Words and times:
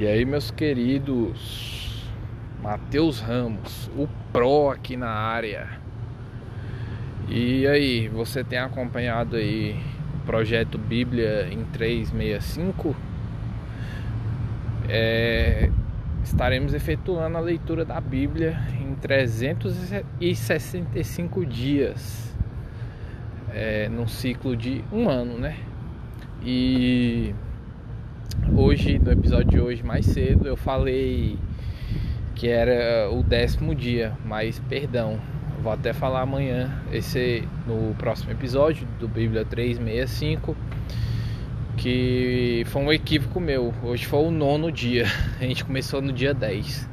E 0.00 0.06
aí, 0.06 0.24
meus 0.24 0.52
queridos, 0.52 2.04
Matheus 2.62 3.18
Ramos, 3.18 3.90
o 3.96 4.08
Pro 4.32 4.70
aqui 4.70 4.96
na 4.96 5.10
área. 5.10 5.68
E 7.28 7.66
aí, 7.66 8.06
você 8.06 8.44
tem 8.44 8.60
acompanhado 8.60 9.34
aí 9.34 9.76
o 10.14 10.18
projeto 10.24 10.78
Bíblia 10.78 11.48
em 11.50 11.64
365? 11.64 12.94
É, 14.88 15.68
estaremos 16.22 16.74
efetuando 16.74 17.36
a 17.36 17.40
leitura 17.40 17.84
da 17.84 18.00
Bíblia 18.00 18.56
em 18.80 18.94
365 18.94 21.44
dias, 21.44 22.32
é, 23.50 23.88
num 23.88 24.06
ciclo 24.06 24.56
de 24.56 24.84
um 24.92 25.08
ano, 25.08 25.38
né? 25.38 25.56
E 26.40 27.34
hoje, 28.56 28.98
no 28.98 29.12
episódio 29.12 29.50
de 29.50 29.60
hoje, 29.60 29.82
mais 29.82 30.06
cedo, 30.06 30.46
eu 30.46 30.56
falei 30.56 31.38
que 32.34 32.48
era 32.48 33.10
o 33.10 33.22
décimo 33.22 33.74
dia, 33.74 34.12
mas 34.24 34.58
perdão, 34.68 35.18
vou 35.62 35.72
até 35.72 35.92
falar 35.92 36.22
amanhã, 36.22 36.70
esse 36.92 37.46
no 37.66 37.94
próximo 37.94 38.30
episódio 38.30 38.86
do 38.98 39.08
Bíblia 39.08 39.44
365, 39.44 40.56
que 41.76 42.64
foi 42.66 42.82
um 42.82 42.92
equívoco 42.92 43.40
meu. 43.40 43.74
Hoje 43.82 44.06
foi 44.06 44.20
o 44.20 44.30
nono 44.30 44.70
dia, 44.70 45.06
a 45.40 45.44
gente 45.44 45.64
começou 45.64 46.00
no 46.00 46.12
dia 46.12 46.32
10. 46.32 46.88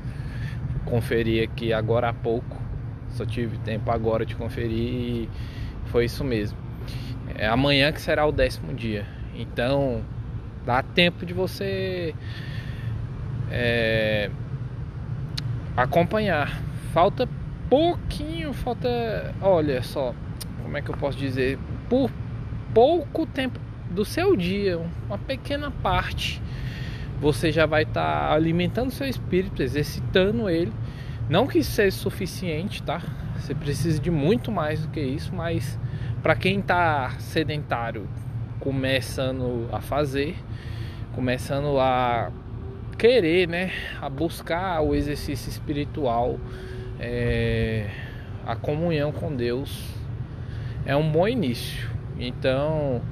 Conferi 0.86 1.42
aqui 1.42 1.74
agora 1.74 2.10
há 2.10 2.14
pouco, 2.14 2.58
só 3.10 3.26
tive 3.26 3.58
tempo 3.60 3.92
agora 3.92 4.26
de 4.26 4.36
conferir 4.36 4.94
e 4.94 5.30
foi 5.86 6.06
isso 6.06 6.24
mesmo. 6.24 6.58
É 7.36 7.48
amanhã 7.48 7.92
que 7.92 8.02
será 8.02 8.26
o 8.26 8.32
décimo 8.32 8.74
dia. 8.74 9.06
Então, 9.36 10.02
Dá 10.66 10.82
tempo 10.82 11.26
de 11.26 11.34
você 11.34 12.16
é, 13.52 14.30
acompanhar. 15.78 16.60
Falta 16.92 17.28
pouquinho, 17.70 18.54
falta. 18.54 19.34
Olha 19.42 19.84
só, 19.84 20.14
como 20.64 20.76
é 20.78 20.82
que 20.82 20.90
eu 20.90 20.98
posso 20.98 21.18
dizer? 21.18 21.60
Por 21.90 22.10
pouco 22.74 23.26
tempo 23.26 23.60
do 23.92 24.04
seu 24.04 24.36
dia, 24.36 24.80
uma 25.06 25.18
pequena 25.18 25.72
parte, 25.72 26.42
você 27.22 27.52
já 27.52 27.66
vai 27.66 27.84
estar 27.84 28.30
tá 28.30 28.34
alimentando 28.34 28.92
seu 28.92 29.08
espírito, 29.08 29.62
exercitando 29.62 30.50
ele. 30.50 30.74
Não 31.30 31.48
que 31.48 31.60
isso 31.60 31.72
seja 31.72 31.96
suficiente, 31.96 32.84
tá? 32.84 33.02
Você 33.38 33.54
precisa 33.56 34.00
de 34.00 34.12
muito 34.12 34.52
mais 34.52 34.82
do 34.82 34.90
que 34.90 35.00
isso, 35.00 35.34
mas 35.34 35.80
para 36.22 36.36
quem 36.36 36.60
está 36.60 37.12
sedentário, 37.20 38.08
começando 38.66 39.70
a 39.72 39.80
fazer, 39.80 40.36
começando 41.14 41.80
a 41.80 42.32
querer, 42.98 43.48
né, 43.48 43.72
a 44.02 44.10
buscar 44.10 44.82
o 44.82 44.96
exercício 44.96 45.48
espiritual, 45.52 46.40
é, 47.00 47.88
a 48.44 48.56
comunhão 48.56 49.12
com 49.12 49.36
Deus, 49.36 49.94
é 50.84 50.96
um 50.96 51.08
bom 51.08 51.28
início. 51.28 51.88
Então, 52.18 53.04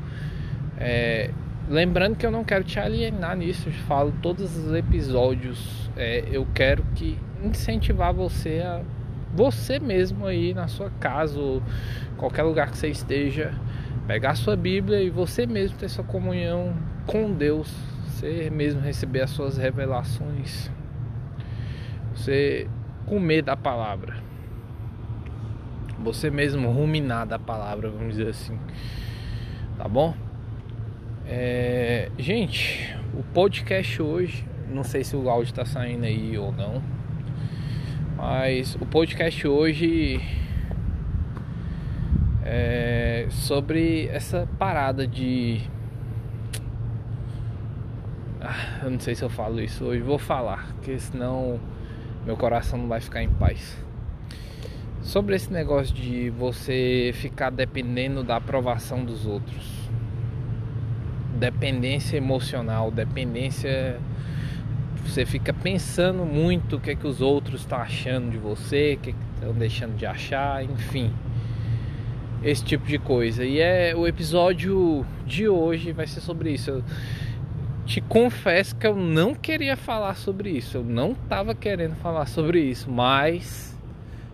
é, 0.80 1.30
lembrando 1.70 2.16
que 2.16 2.26
eu 2.26 2.32
não 2.32 2.44
quero 2.44 2.64
te 2.64 2.80
alienar 2.80 3.38
nisso, 3.38 3.70
eu 3.70 3.74
falo 3.74 4.12
todos 4.24 4.58
os 4.58 4.74
episódios, 4.74 5.88
é, 5.96 6.24
eu 6.32 6.48
quero 6.56 6.84
que 6.96 7.16
incentivar 7.44 8.12
você 8.12 8.60
a 8.66 8.82
você 9.36 9.80
mesmo 9.80 10.26
aí 10.26 10.54
na 10.54 10.68
sua 10.68 10.90
casa 11.00 11.40
ou 11.40 11.62
qualquer 12.18 12.44
lugar 12.44 12.72
que 12.72 12.78
você 12.78 12.90
esteja 12.90 13.54
pegar 14.08 14.32
a 14.32 14.36
sua 14.36 14.56
Bíblia 14.56 15.02
e 15.02 15.10
você 15.10 15.46
mesmo 15.46 15.78
ter 15.78 15.90
sua 15.90 16.04
comunhão 16.04 16.76
com 17.06 17.32
Deus, 17.32 17.74
você 18.06 18.50
mesmo 18.50 18.82
receber 18.82 19.22
as 19.22 19.30
suas 19.30 19.58
revelações, 19.58 20.70
você 22.14 22.68
comer 23.06 23.42
da 23.42 23.56
palavra, 23.56 24.18
você 26.00 26.30
mesmo 26.30 26.70
ruminar 26.70 27.26
da 27.26 27.40
palavra, 27.40 27.90
vamos 27.90 28.16
dizer 28.16 28.30
assim, 28.30 28.60
tá 29.78 29.88
bom? 29.88 30.14
É, 31.26 32.12
gente, 32.18 32.96
o 33.14 33.24
podcast 33.24 34.02
hoje, 34.02 34.46
não 34.70 34.84
sei 34.84 35.04
se 35.04 35.16
o 35.16 35.30
áudio 35.30 35.52
está 35.52 35.64
saindo 35.64 36.04
aí 36.04 36.38
ou 36.38 36.52
não, 36.52 36.84
mas 38.18 38.76
o 38.76 38.86
podcast 38.86 39.48
hoje 39.48 40.22
é, 42.46 43.28
sobre 43.30 44.08
essa 44.08 44.48
parada 44.60 45.08
de. 45.08 45.62
Ah, 48.42 48.82
eu 48.84 48.92
não 48.92 49.00
sei 49.00 49.16
se 49.16 49.24
eu 49.24 49.30
falo 49.30 49.62
isso 49.62 49.86
hoje, 49.86 50.02
vou 50.02 50.20
falar, 50.20 50.68
porque 50.74 51.00
senão 51.00 51.60
meu 52.26 52.36
coração 52.36 52.78
não 52.78 52.88
vai 52.88 53.00
ficar 53.00 53.24
em 53.24 53.30
paz. 53.30 53.82
Sobre 55.02 55.36
esse 55.36 55.52
negócio 55.52 55.94
de 55.94 56.30
você 56.30 57.12
ficar 57.16 57.50
dependendo 57.50 58.24
da 58.24 58.38
aprovação 58.38 59.04
dos 59.04 59.26
outros. 59.26 59.90
Dependência 61.38 62.18
emocional, 62.18 62.92
dependência. 62.92 64.00
Você 65.06 65.26
fica 65.26 65.54
pensando 65.54 66.26
muito 66.26 66.78
o 66.78 66.80
que 66.80 66.92
é 66.92 66.96
que 66.96 67.06
os 67.06 67.22
outros 67.22 67.62
estão 67.62 67.78
achando 67.78 68.32
de 68.32 68.38
você, 68.38 68.98
o 68.98 69.02
que, 69.02 69.10
é 69.10 69.14
que 69.14 69.20
estão 69.36 69.54
deixando 69.54 69.96
de 69.96 70.06
achar, 70.06 70.64
enfim 70.64 71.14
esse 72.44 72.64
tipo 72.64 72.86
de 72.86 73.00
coisa. 73.00 73.46
E 73.46 73.60
é 73.60 73.96
o 73.96 74.06
episódio 74.06 75.06
de 75.26 75.48
hoje 75.48 75.92
vai 75.92 76.06
ser 76.06 76.22
sobre 76.22 76.52
isso. 76.52 76.70
Eu 76.70 76.84
te 77.86 78.02
confesso 78.02 78.76
que 78.76 78.86
eu 78.86 78.96
não 78.96 79.34
queria 79.34 79.78
falar 79.78 80.16
sobre 80.16 80.50
isso. 80.50 80.78
Eu 80.78 80.84
não 80.84 81.12
estava 81.12 81.56
querendo 81.56 81.96
falar 81.96 82.26
sobre 82.26 82.60
isso, 82.60 82.92
mas 82.92 83.78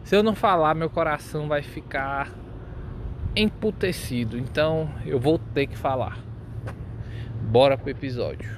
se 0.04 0.16
eu 0.16 0.24
não 0.24 0.36
falar, 0.36 0.74
meu 0.74 0.90
coração 0.90 1.48
vai 1.48 1.62
ficar 1.62 2.32
emputecido. 3.36 4.38
Então 4.38 4.90
eu 5.06 5.20
vou 5.20 5.38
ter 5.38 5.68
que 5.68 5.78
falar. 5.78 6.18
Bora 7.42 7.78
pro 7.78 7.90
episódio. 7.90 8.58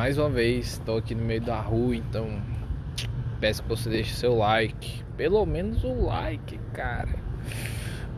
Mais 0.00 0.16
uma 0.16 0.30
vez, 0.30 0.78
estou 0.78 0.96
aqui 0.96 1.14
no 1.14 1.22
meio 1.22 1.42
da 1.42 1.60
rua, 1.60 1.94
então 1.94 2.40
peço 3.38 3.62
que 3.62 3.68
você 3.68 3.90
deixe 3.90 4.14
seu 4.14 4.34
like, 4.34 5.04
pelo 5.14 5.44
menos 5.44 5.84
o 5.84 5.92
like, 6.06 6.58
cara, 6.72 7.16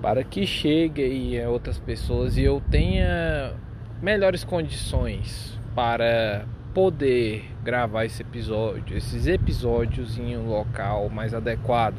para 0.01 0.23
que 0.23 0.47
chegue 0.47 1.03
aí 1.03 1.43
a 1.43 1.51
outras 1.51 1.81
pessoas 1.81 2.37
e 2.37 2.43
eu 2.43 2.63
tenha 2.71 3.55
melhores 4.01 4.45
condições 4.45 5.59
para 5.75 6.47
poder 6.73 7.51
gravar 7.65 8.05
esse 8.05 8.23
episódio, 8.23 8.97
esses 8.97 9.27
episódios 9.27 10.17
em 10.17 10.37
um 10.37 10.47
local 10.47 11.09
mais 11.09 11.35
adequado 11.35 11.99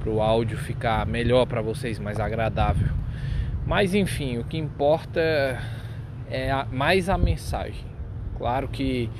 para 0.00 0.10
o 0.10 0.20
áudio 0.20 0.58
ficar 0.58 1.06
melhor 1.06 1.46
para 1.46 1.62
vocês, 1.62 2.00
mais 2.00 2.18
agradável. 2.18 2.92
Mas 3.64 3.94
enfim, 3.94 4.38
o 4.38 4.44
que 4.44 4.58
importa 4.58 5.20
é 6.28 6.64
mais 6.72 7.08
a 7.08 7.16
mensagem. 7.16 7.93
Claro 8.36 8.68
que 8.68 9.10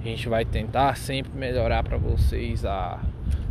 a 0.00 0.04
gente 0.04 0.28
vai 0.28 0.44
tentar 0.44 0.96
sempre 0.96 1.32
melhorar 1.36 1.82
para 1.82 1.96
vocês 1.96 2.64
a 2.64 3.00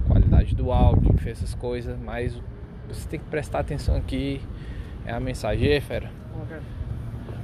qualidade 0.08 0.56
do 0.56 0.72
áudio, 0.72 1.16
essas 1.26 1.54
coisas, 1.54 1.98
mas 2.00 2.40
você 2.88 3.08
tem 3.08 3.20
que 3.20 3.26
prestar 3.28 3.60
atenção 3.60 3.96
aqui 3.96 4.42
é 5.06 5.12
a 5.14 5.20
mensagem, 5.20 5.80
fera. 5.82 6.12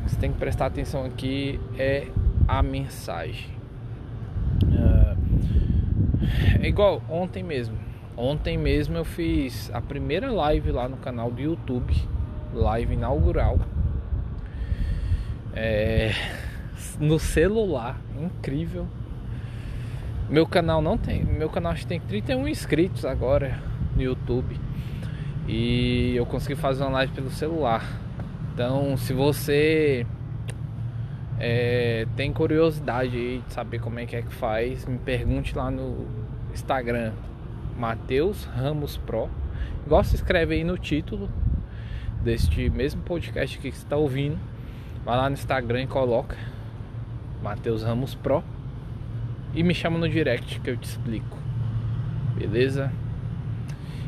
Você 0.06 0.18
tem 0.18 0.32
que 0.32 0.38
prestar 0.38 0.68
atenção 0.68 1.06
aqui 1.06 1.60
é 1.78 2.08
a 2.48 2.62
mensagem. 2.62 3.58
É 6.62 6.68
igual 6.68 7.02
ontem 7.10 7.44
mesmo. 7.44 7.78
Ontem 8.16 8.58
mesmo 8.58 8.98
eu 8.98 9.06
fiz 9.06 9.70
a 9.74 9.80
primeira 9.82 10.32
live 10.32 10.72
lá 10.72 10.90
no 10.90 10.98
canal 10.98 11.32
do 11.32 11.40
YouTube, 11.40 11.94
live 12.54 12.94
inaugural. 12.94 13.60
É, 15.54 16.12
no 17.00 17.20
celular, 17.20 18.00
incrível. 18.20 18.88
Meu 20.30 20.46
canal 20.46 20.82
não 20.82 20.98
tem, 20.98 21.24
meu 21.24 21.50
canal 21.50 21.72
acho 21.72 21.84
que 21.84 21.88
tem 21.88 22.00
31 22.00 22.48
inscritos 22.48 23.06
agora 23.06 23.62
no 23.96 24.02
YouTube. 24.02 24.60
E 25.48 26.14
eu 26.16 26.26
consegui 26.26 26.56
fazer 26.56 26.84
uma 26.84 26.92
live 26.92 27.14
pelo 27.14 27.30
celular. 27.30 27.84
Então, 28.54 28.98
se 28.98 29.14
você 29.14 30.06
é, 31.40 32.06
tem 32.16 32.34
curiosidade 32.34 33.16
aí 33.16 33.44
de 33.48 33.54
saber 33.54 33.80
como 33.80 34.00
é 34.00 34.06
que 34.06 34.16
é 34.16 34.22
que 34.22 34.34
faz, 34.34 34.86
me 34.86 34.98
pergunte 34.98 35.56
lá 35.56 35.72
no 35.72 36.06
Instagram, 36.54 37.14
Matheus 37.78 38.44
Ramos 38.46 38.98
Pro. 38.98 39.30
Igual 39.86 40.04
se 40.04 40.16
escreve 40.16 40.56
aí 40.56 40.64
no 40.66 40.78
título 40.78 41.30
deste 42.24 42.70
mesmo 42.70 43.02
podcast 43.04 43.58
que 43.60 43.72
você 43.72 43.78
está 43.78 43.96
ouvindo. 43.96 44.38
Vai 45.06 45.16
lá 45.16 45.30
no 45.30 45.36
Instagram 45.36 45.84
e 45.84 45.88
coloca 45.88 46.36
Matheus 47.48 47.82
Ramos 47.82 48.14
Pro. 48.14 48.44
E 49.54 49.64
me 49.64 49.74
chama 49.74 49.98
no 49.98 50.10
direct 50.10 50.60
que 50.60 50.70
eu 50.70 50.76
te 50.76 50.84
explico. 50.84 51.38
Beleza? 52.36 52.92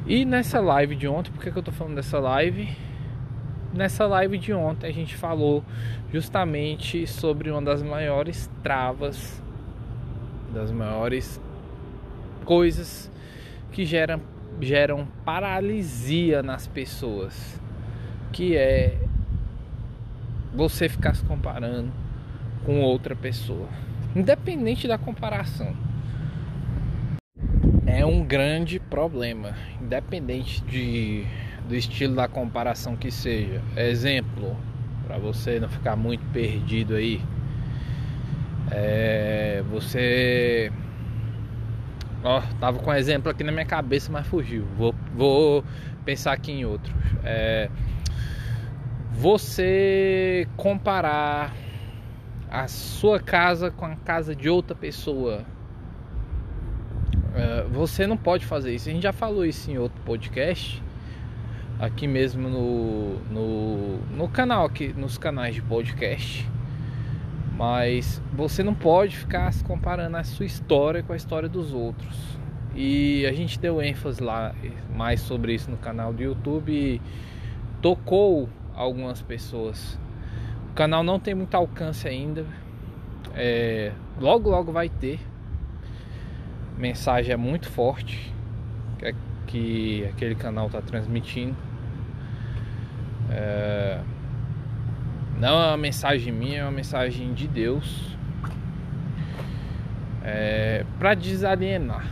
E 0.05 0.25
nessa 0.25 0.59
live 0.59 0.95
de 0.95 1.07
ontem, 1.07 1.31
por 1.31 1.41
que, 1.41 1.49
que 1.49 1.57
eu 1.57 1.63
tô 1.63 1.71
falando 1.71 1.95
dessa 1.95 2.19
live? 2.19 2.69
nessa 3.73 4.07
live 4.07 4.37
de 4.39 4.51
ontem 4.51 4.87
a 4.87 4.91
gente 4.91 5.15
falou 5.15 5.63
justamente 6.11 7.05
sobre 7.05 7.51
uma 7.51 7.61
das 7.61 7.83
maiores 7.83 8.49
travas, 8.63 9.41
das 10.51 10.71
maiores 10.71 11.39
coisas 12.43 13.11
que 13.71 13.85
geram, 13.85 14.19
geram 14.59 15.07
paralisia 15.23 16.41
nas 16.41 16.67
pessoas, 16.67 17.61
que 18.31 18.57
é 18.57 18.97
você 20.51 20.89
ficar 20.89 21.15
se 21.15 21.23
comparando 21.23 21.91
com 22.69 22.81
outra 22.81 23.15
pessoa, 23.15 23.67
independente 24.15 24.87
da 24.87 24.95
comparação. 24.95 25.75
É 27.87 28.05
um 28.05 28.23
grande 28.23 28.79
problema, 28.79 29.55
independente 29.81 30.63
de, 30.65 31.25
do 31.67 31.75
estilo 31.75 32.13
da 32.13 32.27
comparação 32.27 32.95
que 32.95 33.09
seja. 33.09 33.59
Exemplo, 33.75 34.55
para 35.07 35.17
você 35.17 35.59
não 35.59 35.67
ficar 35.67 35.95
muito 35.95 36.23
perdido 36.31 36.93
aí. 36.93 37.19
É, 38.69 39.63
você. 39.67 40.71
Ó, 42.23 42.39
tava 42.59 42.77
com 42.77 42.91
um 42.91 42.93
exemplo 42.93 43.31
aqui 43.31 43.43
na 43.43 43.51
minha 43.51 43.65
cabeça, 43.65 44.11
mas 44.11 44.27
fugiu. 44.27 44.67
Vou, 44.77 44.93
vou 45.15 45.63
pensar 46.05 46.33
aqui 46.33 46.51
em 46.51 46.65
outro. 46.65 46.93
É, 47.23 47.67
você 49.11 50.47
comparar 50.55 51.51
a 52.49 52.67
sua 52.67 53.19
casa 53.19 53.69
com 53.69 53.85
a 53.85 53.95
casa 53.95 54.35
de 54.35 54.49
outra 54.49 54.75
pessoa. 54.75 55.45
É, 57.35 57.63
você 57.71 58.07
não 58.07 58.17
pode 58.17 58.45
fazer 58.45 58.73
isso. 58.73 58.89
A 58.89 58.91
gente 58.91 59.03
já 59.03 59.13
falou 59.13 59.45
isso 59.45 59.69
em 59.69 59.77
outro 59.77 60.01
podcast. 60.03 60.81
Aqui 61.79 62.07
mesmo 62.07 62.49
no, 62.49 63.19
no, 63.31 63.97
no 64.15 64.27
canal, 64.27 64.65
aqui, 64.65 64.91
nos 64.93 65.17
canais 65.17 65.55
de 65.55 65.61
podcast. 65.61 66.49
Mas 67.55 68.21
você 68.33 68.63
não 68.63 68.73
pode 68.73 69.15
ficar 69.15 69.51
se 69.53 69.63
comparando 69.63 70.17
a 70.17 70.23
sua 70.23 70.45
história 70.45 71.03
com 71.03 71.13
a 71.13 71.15
história 71.15 71.47
dos 71.47 71.73
outros. 71.73 72.39
E 72.75 73.25
a 73.25 73.33
gente 73.33 73.59
deu 73.59 73.81
ênfase 73.81 74.23
lá 74.23 74.55
mais 74.93 75.21
sobre 75.21 75.53
isso 75.53 75.69
no 75.69 75.77
canal 75.77 76.13
do 76.13 76.21
YouTube 76.21 76.71
e 76.71 77.01
tocou 77.81 78.49
algumas 78.73 79.21
pessoas. 79.21 79.99
O 80.69 80.73
canal 80.73 81.03
não 81.03 81.19
tem 81.19 81.35
muito 81.35 81.55
alcance 81.55 82.07
ainda. 82.07 82.45
É, 83.35 83.91
logo 84.19 84.49
logo 84.49 84.71
vai 84.71 84.89
ter. 84.89 85.19
mensagem 86.77 87.33
é 87.33 87.37
muito 87.37 87.69
forte 87.69 88.33
que, 88.97 89.05
é 89.05 89.13
que 89.47 90.05
aquele 90.05 90.35
canal 90.35 90.67
está 90.67 90.81
transmitindo. 90.81 91.55
É, 93.31 93.99
não 95.39 95.61
é 95.61 95.67
uma 95.67 95.77
mensagem 95.77 96.33
minha, 96.33 96.59
é 96.59 96.63
uma 96.63 96.71
mensagem 96.71 97.33
de 97.33 97.47
Deus. 97.47 98.17
É, 100.23 100.85
para 100.97 101.13
desalienar. 101.13 102.05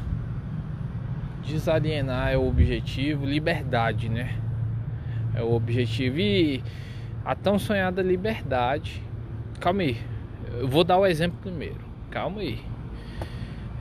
Desalienar 1.43 2.29
é 2.29 2.37
o 2.37 2.47
objetivo, 2.47 3.25
liberdade, 3.25 4.09
né? 4.09 4.35
É 5.35 5.41
o 5.41 5.53
objetivo. 5.53 6.19
E 6.19 6.63
a 7.27 7.35
tão 7.35 7.59
sonhada 7.59 8.01
liberdade. 8.01 9.03
Calma 9.59 9.81
aí. 9.81 9.97
Eu 10.53 10.65
vou 10.65 10.85
dar 10.85 10.97
o 10.97 11.05
exemplo 11.05 11.37
primeiro. 11.41 11.81
Calma 12.09 12.39
aí. 12.39 12.57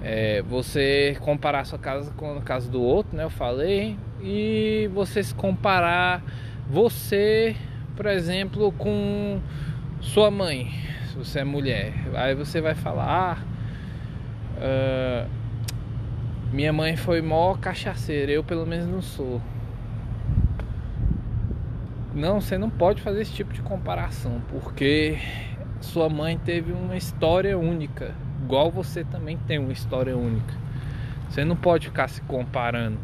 É, 0.02 0.42
você 0.42 1.16
comparar 1.20 1.64
sua 1.64 1.78
casa 1.78 2.10
com 2.16 2.38
a 2.38 2.42
casa 2.42 2.68
do 2.68 2.82
outro, 2.82 3.16
né? 3.16 3.22
Eu 3.22 3.30
falei. 3.30 3.96
E 4.20 4.90
você 4.92 5.22
se 5.22 5.32
comparar 5.32 6.24
você, 6.68 7.54
por 7.94 8.06
exemplo, 8.06 8.72
com 8.72 9.40
sua 10.00 10.28
mãe. 10.28 10.68
Se 11.08 11.16
você 11.16 11.38
é 11.38 11.44
mulher. 11.44 11.92
Aí 12.14 12.34
você 12.34 12.60
vai 12.60 12.74
falar. 12.74 13.46
Ah, 14.58 15.26
minha 16.52 16.72
mãe 16.72 16.96
foi 16.96 17.22
mó 17.22 17.54
cachaceira. 17.54 18.32
Eu 18.32 18.42
pelo 18.42 18.66
menos 18.66 18.88
não 18.88 19.00
sou. 19.00 19.40
Não, 22.16 22.40
você 22.40 22.56
não 22.56 22.70
pode 22.70 23.02
fazer 23.02 23.20
esse 23.20 23.32
tipo 23.32 23.52
de 23.52 23.60
comparação, 23.60 24.40
porque 24.48 25.18
sua 25.82 26.08
mãe 26.08 26.38
teve 26.38 26.72
uma 26.72 26.96
história 26.96 27.58
única, 27.58 28.14
igual 28.42 28.70
você 28.70 29.04
também 29.04 29.36
tem 29.36 29.58
uma 29.58 29.70
história 29.70 30.16
única. 30.16 30.54
Você 31.28 31.44
não 31.44 31.54
pode 31.54 31.88
ficar 31.88 32.08
se 32.08 32.22
comparando. 32.22 32.96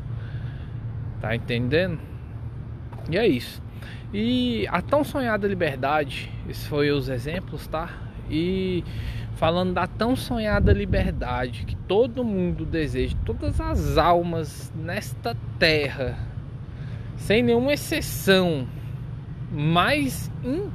Tá 1.21 1.37
entendendo? 1.37 2.01
E 3.11 3.19
é 3.19 3.29
isso. 3.29 3.63
E 4.15 4.67
a 4.69 4.81
tão 4.81 5.05
sonhada 5.05 5.47
liberdade, 5.47 6.33
esses 6.49 6.67
foram 6.67 6.97
os 6.97 7.11
exemplos, 7.11 7.67
tá? 7.67 7.91
E 8.31 8.83
falando 9.35 9.75
da 9.75 9.87
tão 9.87 10.17
sonhada 10.17 10.73
liberdade 10.73 11.67
que 11.67 11.77
todo 11.77 12.25
mundo 12.25 12.65
deseja, 12.65 13.15
todas 13.27 13.61
as 13.61 13.99
almas 13.99 14.73
nesta 14.75 15.37
terra, 15.59 16.17
sem 17.19 17.43
nenhuma 17.43 17.75
exceção, 17.75 18.67
mais, 19.53 20.31
in, 20.43 20.71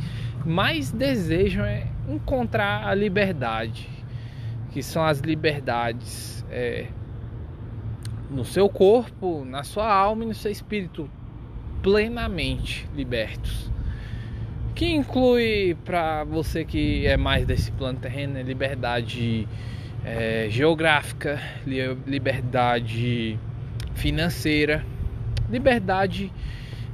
mais 0.46 0.92
desejam 0.92 1.66
é 1.66 1.88
encontrar 2.08 2.88
a 2.88 2.94
liberdade, 2.94 3.90
que 4.72 4.84
são 4.84 5.04
as 5.04 5.20
liberdades 5.20 6.46
é, 6.50 6.88
no 8.30 8.46
seu 8.46 8.70
corpo, 8.70 9.44
na 9.46 9.64
sua 9.64 9.92
alma 9.92 10.24
e 10.24 10.28
no 10.28 10.34
seu 10.34 10.52
espírito 10.52 11.10
plenamente 11.82 12.88
libertos. 12.96 13.72
Que 14.76 14.86
inclui 14.86 15.76
para 15.84 16.24
você 16.24 16.64
que 16.64 17.08
é 17.08 17.18
mais 17.18 17.46
desse 17.46 17.72
plano 17.72 17.98
terreno, 17.98 18.34
né, 18.34 18.44
liberdade 18.44 19.48
é, 20.06 20.48
geográfica, 20.50 21.42
liberdade 21.66 23.40
financeira, 23.96 24.86
liberdade 25.50 26.32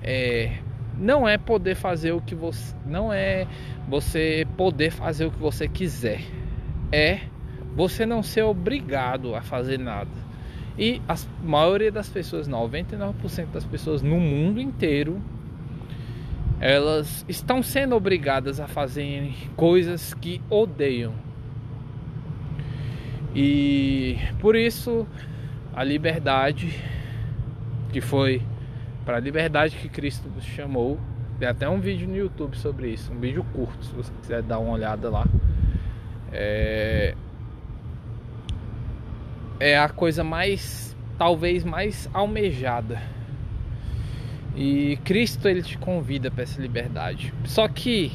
é, 0.02 0.58
não 0.98 1.28
é 1.28 1.38
poder 1.38 1.76
fazer 1.76 2.12
o 2.12 2.22
que 2.22 2.36
você 2.36 2.76
não 2.86 3.12
é 3.12 3.48
você 3.88 4.48
poder 4.56 4.92
fazer 4.92 5.26
o 5.26 5.32
que 5.32 5.40
você 5.40 5.68
quiser. 5.68 6.22
É 6.92 7.22
você 7.76 8.06
não 8.06 8.22
ser 8.22 8.44
obrigado 8.44 9.36
a 9.36 9.42
fazer 9.42 9.80
nada. 9.80 10.12
E 10.78 11.02
a 11.08 11.16
maioria 11.44 11.92
das 11.92 12.10
pessoas 12.10 12.48
99% 12.48 13.48
das 13.52 13.66
pessoas 13.66 14.02
no 14.02 14.20
mundo 14.20 14.60
inteiro 14.60 15.22
elas 16.60 17.26
estão 17.28 17.62
sendo 17.62 17.94
obrigadas 17.94 18.60
a 18.60 18.68
fazerem 18.68 19.36
coisas 19.56 20.14
que 20.14 20.42
odeiam. 20.50 21.14
E 23.36 24.18
por 24.40 24.56
isso 24.56 25.06
a 25.76 25.84
liberdade 25.84 26.80
que 27.92 28.00
foi 28.00 28.42
para 29.06 29.18
a 29.18 29.20
liberdade 29.20 29.76
que 29.76 29.90
Cristo 29.90 30.30
nos 30.30 30.44
chamou. 30.44 31.00
Tem 31.40 31.48
até 31.48 31.68
um 31.68 31.80
vídeo 31.80 32.08
no 32.08 32.16
YouTube 32.16 32.58
sobre 32.58 32.90
isso, 32.90 33.12
um 33.12 33.20
vídeo 33.20 33.46
curto, 33.54 33.86
se 33.86 33.94
você 33.94 34.12
quiser 34.22 34.42
dar 34.42 34.60
uma 34.60 34.74
olhada 34.74 35.10
lá. 35.10 35.26
É, 36.32 37.16
é 39.60 39.78
a 39.78 39.90
coisa 39.90 40.24
mais, 40.24 40.96
talvez 41.18 41.64
mais 41.64 42.10
almejada. 42.14 43.02
E 44.56 44.98
Cristo 45.04 45.48
ele 45.48 45.64
te 45.64 45.78
convida 45.78 46.30
para 46.30 46.44
essa 46.44 46.62
liberdade. 46.62 47.34
Só 47.46 47.68
que 47.68 48.12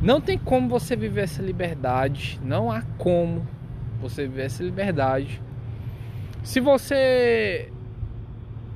não 0.00 0.20
tem 0.20 0.38
como 0.38 0.68
você 0.68 0.96
viver 0.96 1.22
essa 1.22 1.42
liberdade, 1.42 2.40
não 2.42 2.72
há 2.72 2.82
como 2.98 3.46
você 4.00 4.26
viver 4.26 4.46
essa 4.46 4.64
liberdade 4.64 5.40
se 6.42 6.58
você 6.58 7.71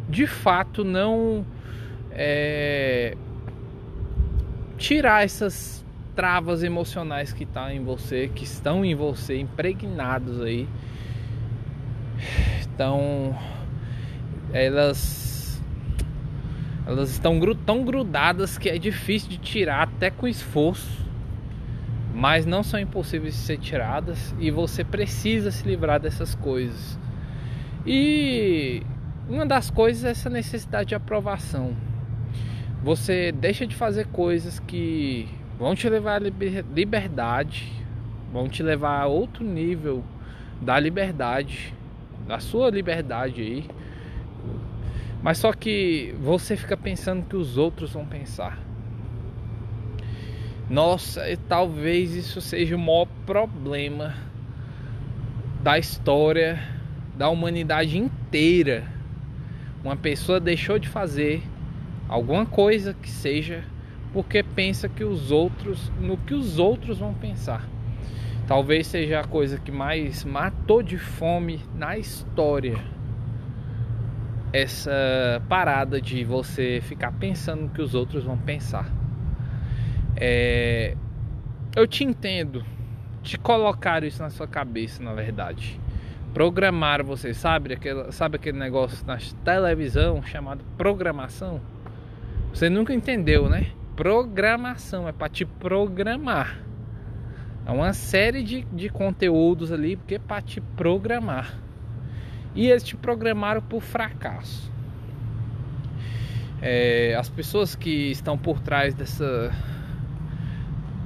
de 0.08 0.26
fato 0.26 0.84
não 0.84 1.44
é, 2.10 3.16
tirar 4.78 5.24
essas 5.24 5.84
travas 6.14 6.62
emocionais 6.62 7.32
que 7.32 7.44
tá 7.44 7.72
em 7.72 7.84
você, 7.84 8.30
que 8.34 8.44
estão 8.44 8.84
em 8.84 8.94
você, 8.94 9.38
impregnados 9.38 10.40
aí. 10.40 10.66
Então, 12.62 13.36
elas 14.52 15.62
elas 16.86 17.10
estão 17.10 17.40
tão 17.66 17.84
grudadas 17.84 18.56
que 18.56 18.68
é 18.68 18.78
difícil 18.78 19.28
de 19.28 19.38
tirar 19.38 19.82
até 19.82 20.08
com 20.08 20.28
esforço, 20.28 21.04
mas 22.14 22.46
não 22.46 22.62
são 22.62 22.78
impossíveis 22.78 23.34
de 23.34 23.40
ser 23.40 23.58
tiradas 23.58 24.34
e 24.38 24.52
você 24.52 24.84
precisa 24.84 25.50
se 25.50 25.66
livrar 25.66 25.98
dessas 25.98 26.34
coisas. 26.36 26.96
E 27.84 28.82
uma 29.28 29.44
das 29.44 29.70
coisas 29.70 30.04
é 30.04 30.10
essa 30.10 30.30
necessidade 30.30 30.90
de 30.90 30.94
aprovação. 30.94 31.74
Você 32.82 33.32
deixa 33.32 33.66
de 33.66 33.74
fazer 33.74 34.06
coisas 34.06 34.60
que 34.60 35.28
vão 35.58 35.74
te 35.74 35.88
levar 35.88 36.22
à 36.22 36.30
liberdade, 36.72 37.72
vão 38.32 38.48
te 38.48 38.62
levar 38.62 39.00
a 39.00 39.06
outro 39.06 39.44
nível 39.44 40.04
da 40.60 40.78
liberdade, 40.78 41.74
da 42.26 42.38
sua 42.38 42.70
liberdade 42.70 43.40
aí. 43.40 43.68
Mas 45.22 45.38
só 45.38 45.52
que 45.52 46.14
você 46.20 46.56
fica 46.56 46.76
pensando 46.76 47.26
que 47.26 47.34
os 47.34 47.58
outros 47.58 47.92
vão 47.92 48.06
pensar. 48.06 48.58
Nossa, 50.70 51.22
talvez 51.48 52.14
isso 52.14 52.40
seja 52.40 52.76
o 52.76 52.78
maior 52.78 53.06
problema 53.24 54.14
da 55.62 55.78
história 55.78 56.60
da 57.16 57.28
humanidade 57.28 57.98
inteira. 57.98 58.95
Uma 59.86 59.94
pessoa 59.94 60.40
deixou 60.40 60.80
de 60.80 60.88
fazer 60.88 61.44
alguma 62.08 62.44
coisa 62.44 62.92
que 62.92 63.08
seja 63.08 63.62
porque 64.12 64.42
pensa 64.42 64.88
que 64.88 65.04
os 65.04 65.30
outros, 65.30 65.92
no 66.00 66.16
que 66.16 66.34
os 66.34 66.58
outros 66.58 66.98
vão 66.98 67.14
pensar. 67.14 67.64
Talvez 68.48 68.88
seja 68.88 69.20
a 69.20 69.24
coisa 69.24 69.60
que 69.60 69.70
mais 69.70 70.24
matou 70.24 70.82
de 70.82 70.98
fome 70.98 71.60
na 71.72 71.96
história. 71.96 72.76
Essa 74.52 75.40
parada 75.48 76.00
de 76.00 76.24
você 76.24 76.80
ficar 76.82 77.12
pensando 77.12 77.62
no 77.62 77.68
que 77.68 77.80
os 77.80 77.94
outros 77.94 78.24
vão 78.24 78.36
pensar. 78.36 78.90
É, 80.16 80.96
eu 81.76 81.86
te 81.86 82.02
entendo. 82.02 82.64
Te 83.22 83.38
colocaram 83.38 84.04
isso 84.04 84.20
na 84.20 84.30
sua 84.30 84.48
cabeça, 84.48 85.00
na 85.00 85.14
verdade. 85.14 85.80
Programaram 86.36 87.02
você, 87.02 87.32
sabe? 87.32 87.72
Aquele, 87.72 88.12
sabe 88.12 88.36
aquele 88.36 88.58
negócio 88.58 89.06
na 89.06 89.16
televisão 89.42 90.22
chamado 90.22 90.62
programação? 90.76 91.62
Você 92.52 92.68
nunca 92.68 92.92
entendeu, 92.92 93.48
né? 93.48 93.68
Programação 93.96 95.08
é 95.08 95.12
para 95.12 95.30
te 95.30 95.46
programar. 95.46 96.60
É 97.64 97.70
uma 97.70 97.94
série 97.94 98.42
de, 98.42 98.66
de 98.70 98.90
conteúdos 98.90 99.72
ali 99.72 99.96
porque 99.96 100.16
é 100.16 100.18
para 100.18 100.42
te 100.42 100.60
programar. 100.60 101.58
E 102.54 102.68
eles 102.68 102.82
te 102.82 102.98
programaram 102.98 103.62
por 103.62 103.80
fracasso. 103.80 104.70
É, 106.60 107.16
as 107.18 107.30
pessoas 107.30 107.74
que 107.74 108.10
estão 108.10 108.36
por 108.36 108.60
trás 108.60 108.94
dessa 108.94 109.50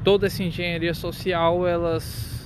toda 0.02 0.26
essa 0.26 0.42
engenharia 0.42 0.92
social, 0.92 1.68
elas 1.68 2.39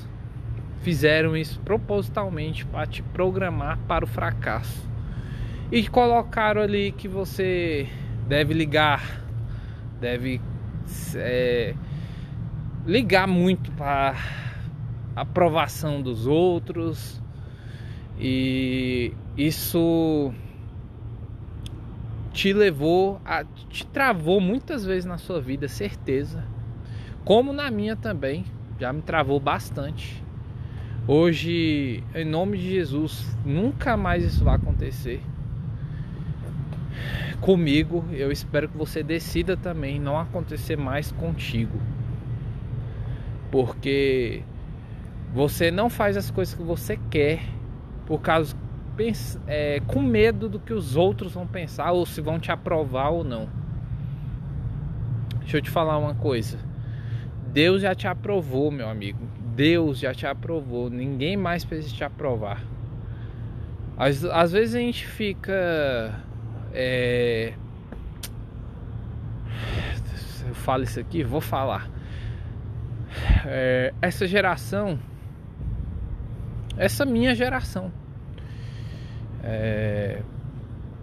fizeram 0.85 1.35
isso 1.35 1.59
propositalmente 1.61 2.67
para 2.67 2.87
te 2.87 3.03
programar 3.03 3.79
para 3.89 4.05
o 4.05 4.07
fracasso. 4.07 4.87
E 5.73 5.89
colocaram 5.89 6.61
ali 6.61 6.93
que 6.93 7.09
você 7.09 7.89
deve 8.29 8.53
ligar, 8.53 9.23
deve 9.99 10.43
é, 11.17 11.75
ligar 12.87 13.27
muito 13.27 13.73
para 13.73 14.15
aprovação 15.17 16.03
dos 16.03 16.27
outros 16.27 17.23
e 18.19 19.15
isso 19.39 20.33
te 22.33 22.53
levou 22.53 23.21
a 23.25 23.45
te 23.71 23.87
travou 23.87 24.39
muitas 24.39 24.85
vezes 24.85 25.07
na 25.07 25.17
sua 25.17 25.41
vida, 25.41 25.67
certeza. 25.67 26.45
Como 27.25 27.55
na 27.55 27.71
minha 27.71 27.97
também, 27.97 28.45
já 28.79 28.93
me 28.93 29.01
travou 29.01 29.41
bastante. 29.41 30.24
Hoje, 31.07 32.03
em 32.15 32.25
nome 32.25 32.57
de 32.57 32.71
Jesus, 32.71 33.37
nunca 33.45 33.97
mais 33.97 34.25
isso 34.25 34.43
vai 34.43 34.57
acontecer 34.57 35.21
comigo. 37.41 38.05
Eu 38.13 38.33
espero 38.33 38.69
que 38.69 38.77
você 38.77 39.03
decida 39.03 39.57
também 39.57 40.01
não 40.01 40.19
acontecer 40.19 40.77
mais 40.77 41.13
contigo 41.13 41.79
porque 43.55 44.43
você 45.33 45.71
não 45.71 45.89
faz 45.89 46.17
as 46.17 46.29
coisas 46.29 46.53
que 46.55 46.63
você 46.65 46.99
quer 47.09 47.41
por 48.05 48.21
causa 48.21 48.57
é, 49.47 49.81
com 49.87 50.03
medo 50.03 50.49
do 50.49 50.59
que 50.59 50.73
os 50.73 50.97
outros 50.97 51.35
vão 51.35 51.47
pensar 51.47 51.93
ou 51.93 52.05
se 52.05 52.21
vão 52.21 52.41
te 52.41 52.51
aprovar 52.51 53.11
ou 53.11 53.23
não. 53.23 53.49
Deixa 55.39 55.59
eu 55.59 55.63
te 55.63 55.71
falar 55.71 55.99
uma 55.99 56.17
coisa. 56.17 56.59
Deus 57.53 57.83
já 57.83 57.95
te 57.95 58.09
aprovou, 58.09 58.73
meu 58.73 58.89
amigo. 58.89 59.21
Deus 59.55 59.99
já 59.99 60.15
te 60.15 60.27
aprovou. 60.27 60.91
Ninguém 60.91 61.37
mais 61.37 61.65
precisa 61.65 61.95
te 61.95 62.05
aprovar. 62.05 62.63
Às, 63.97 64.25
às 64.25 64.53
vezes 64.53 64.75
a 64.75 64.81
gente 64.81 65.07
fica. 65.07 66.21
É... 66.73 67.55
Eu 70.47 70.55
falo 70.55 70.83
isso 70.83 71.01
aqui, 71.01 71.23
vou 71.23 71.41
falar 71.41 71.89
é, 73.47 73.93
essa 74.01 74.27
geração, 74.27 74.99
essa 76.77 77.05
minha 77.05 77.35
geração, 77.35 77.93
é, 79.43 80.23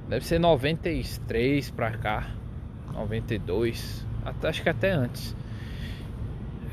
deve 0.09 0.25
ser 0.25 0.39
93 0.39 1.71
pra 1.71 1.91
cá, 1.91 2.27
92, 2.93 4.05
até, 4.25 4.49
acho 4.49 4.63
que 4.63 4.69
até 4.69 4.91
antes. 4.91 5.35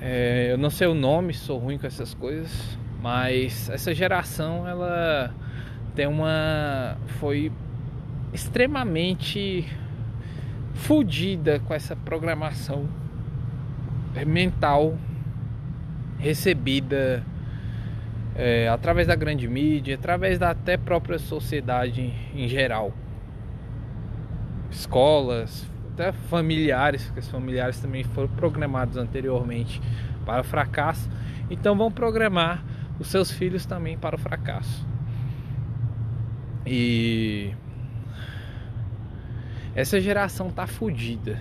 É, 0.01 0.49
eu 0.53 0.59
não 0.59 0.71
sei 0.71 0.87
o 0.87 0.95
nome, 0.95 1.35
sou 1.35 1.59
ruim 1.59 1.77
com 1.77 1.87
essas 1.87 2.15
coisas, 2.15 2.79
mas 3.03 3.69
essa 3.69 3.93
geração 3.93 4.67
ela 4.67 5.35
tem 5.95 6.07
uma 6.07 6.97
foi 7.19 7.51
extremamente 8.33 9.67
fodida 10.75 11.59
com 11.61 11.75
essa 11.75 11.97
programação 11.97 12.89
mental 14.25 14.97
recebida 16.19 17.25
é, 18.37 18.69
através 18.69 19.09
da 19.09 19.17
grande 19.17 19.49
mídia, 19.49 19.97
através 19.97 20.39
da 20.39 20.51
até 20.51 20.77
própria 20.77 21.19
sociedade 21.19 22.13
em 22.35 22.47
geral. 22.47 22.93
Escolas, 24.71 25.69
até 25.99 26.13
familiares, 26.13 27.05
porque 27.05 27.21
os 27.21 27.29
familiares 27.29 27.81
também 27.81 28.05
foram 28.05 28.29
programados 28.29 28.97
anteriormente 28.97 29.81
para 30.25 30.43
o 30.43 30.45
fracasso, 30.45 31.11
então 31.51 31.77
vão 31.77 31.91
programar 31.91 32.63
os 33.01 33.09
seus 33.09 33.31
filhos 33.31 33.67
também 33.67 33.99
para 33.99 34.15
o 34.15 34.19
fracasso. 34.19 34.87
E 36.65 37.53
essa 39.75 40.01
geração 40.01 40.51
tá 40.51 40.67
fodida 40.67 41.41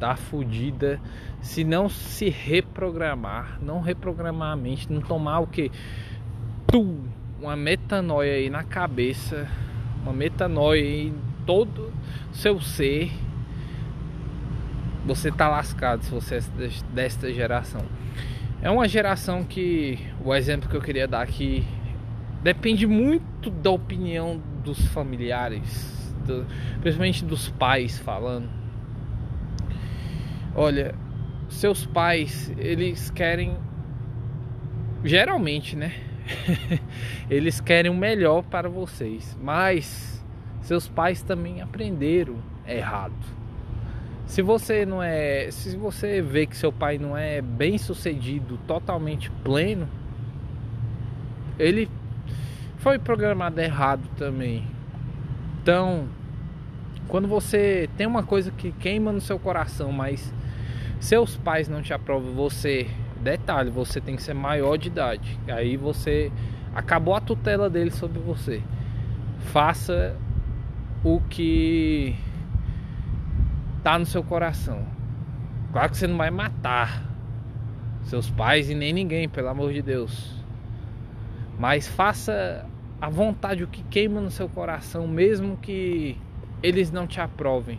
tá 0.00 0.16
fodida 0.16 0.98
se 1.42 1.62
não 1.62 1.88
se 1.88 2.30
reprogramar, 2.30 3.58
não 3.62 3.80
reprogramar 3.80 4.52
a 4.52 4.56
mente, 4.56 4.90
não 4.90 5.02
tomar 5.02 5.40
o 5.40 5.46
que? 5.46 5.70
Uma 7.38 7.54
metanoia 7.54 8.32
aí 8.32 8.48
na 8.48 8.64
cabeça, 8.64 9.46
uma 10.02 10.12
metanoia 10.12 10.80
em 10.80 11.14
todo 11.44 11.92
seu 12.32 12.60
ser. 12.60 13.12
Você 15.06 15.30
tá 15.30 15.48
lascado 15.48 16.04
se 16.04 16.10
você 16.10 16.36
é 16.36 16.40
desta 16.92 17.32
geração. 17.32 17.84
É 18.62 18.70
uma 18.70 18.86
geração 18.86 19.42
que 19.42 19.98
o 20.24 20.34
exemplo 20.34 20.68
que 20.68 20.76
eu 20.76 20.82
queria 20.82 21.08
dar 21.08 21.22
aqui 21.22 21.64
depende 22.42 22.86
muito 22.86 23.50
da 23.50 23.70
opinião 23.70 24.40
dos 24.62 24.84
familiares, 24.86 26.14
do, 26.26 26.46
principalmente 26.80 27.24
dos 27.24 27.48
pais 27.48 27.98
falando 27.98 28.60
Olha, 30.54 30.96
seus 31.48 31.86
pais, 31.86 32.52
eles 32.58 33.08
querem 33.08 33.56
geralmente, 35.04 35.76
né? 35.76 35.92
eles 37.30 37.60
querem 37.60 37.90
o 37.90 37.94
melhor 37.94 38.42
para 38.42 38.68
vocês, 38.68 39.38
mas 39.40 40.24
seus 40.62 40.88
pais 40.88 41.22
também 41.22 41.62
aprenderam 41.62 42.36
errado. 42.66 43.14
Se 44.30 44.42
você 44.42 44.86
não 44.86 45.02
é, 45.02 45.50
se 45.50 45.76
você 45.76 46.22
vê 46.22 46.46
que 46.46 46.56
seu 46.56 46.70
pai 46.70 46.98
não 46.98 47.16
é 47.16 47.42
bem 47.42 47.76
sucedido, 47.76 48.60
totalmente 48.64 49.28
pleno, 49.42 49.88
ele 51.58 51.90
foi 52.78 52.96
programado 52.96 53.60
errado 53.60 54.08
também. 54.16 54.64
Então, 55.60 56.06
quando 57.08 57.26
você 57.26 57.90
tem 57.96 58.06
uma 58.06 58.22
coisa 58.22 58.52
que 58.52 58.70
queima 58.70 59.10
no 59.10 59.20
seu 59.20 59.36
coração, 59.36 59.90
mas 59.90 60.32
seus 61.00 61.36
pais 61.36 61.68
não 61.68 61.82
te 61.82 61.92
aprovam, 61.92 62.32
você, 62.32 62.86
detalhe, 63.20 63.68
você 63.68 64.00
tem 64.00 64.14
que 64.14 64.22
ser 64.22 64.34
maior 64.34 64.76
de 64.76 64.86
idade. 64.86 65.40
Aí 65.48 65.76
você 65.76 66.30
acabou 66.72 67.16
a 67.16 67.20
tutela 67.20 67.68
dele 67.68 67.90
sobre 67.90 68.20
você. 68.20 68.62
Faça 69.40 70.14
o 71.02 71.20
que 71.28 72.14
tá 73.82 73.98
no 73.98 74.06
seu 74.06 74.22
coração. 74.22 74.84
Claro 75.72 75.90
que 75.90 75.96
você 75.96 76.06
não 76.06 76.16
vai 76.16 76.30
matar 76.30 77.04
seus 78.04 78.30
pais 78.30 78.68
e 78.68 78.74
nem 78.74 78.92
ninguém, 78.92 79.28
pelo 79.28 79.48
amor 79.48 79.72
de 79.72 79.82
Deus. 79.82 80.34
Mas 81.58 81.86
faça 81.86 82.66
a 83.00 83.08
vontade 83.08 83.62
o 83.62 83.68
que 83.68 83.82
queima 83.84 84.20
no 84.20 84.30
seu 84.30 84.48
coração, 84.48 85.06
mesmo 85.06 85.56
que 85.56 86.16
eles 86.62 86.90
não 86.90 87.06
te 87.06 87.20
aprovem. 87.20 87.78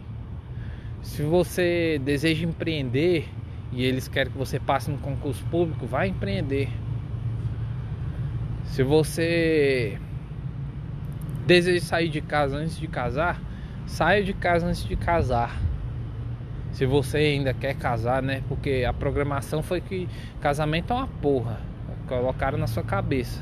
Se 1.02 1.24
você 1.24 2.00
deseja 2.04 2.46
empreender 2.46 3.28
e 3.72 3.84
eles 3.84 4.08
querem 4.08 4.32
que 4.32 4.38
você 4.38 4.60
passe 4.60 4.90
no 4.90 4.98
concurso 4.98 5.44
público, 5.46 5.86
vai 5.86 6.08
empreender. 6.08 6.70
Se 8.66 8.84
você 8.84 10.00
deseja 11.46 11.84
sair 11.86 12.10
de 12.10 12.22
casa 12.22 12.58
antes 12.58 12.80
de 12.80 12.88
casar, 12.88 13.42
saia 13.86 14.24
de 14.24 14.34
casa 14.34 14.68
antes 14.68 14.86
de 14.86 14.96
casar. 14.96 15.60
Se 16.72 16.86
você 16.86 17.18
ainda 17.18 17.54
quer 17.54 17.76
casar, 17.76 18.22
né? 18.22 18.42
Porque 18.48 18.86
a 18.88 18.94
programação 18.94 19.62
foi 19.62 19.82
que 19.82 20.08
casamento 20.40 20.94
é 20.94 20.96
uma 20.96 21.08
porra. 21.08 21.60
Colocaram 22.08 22.58
na 22.58 22.68
sua 22.68 22.84
cabeça. 22.84 23.42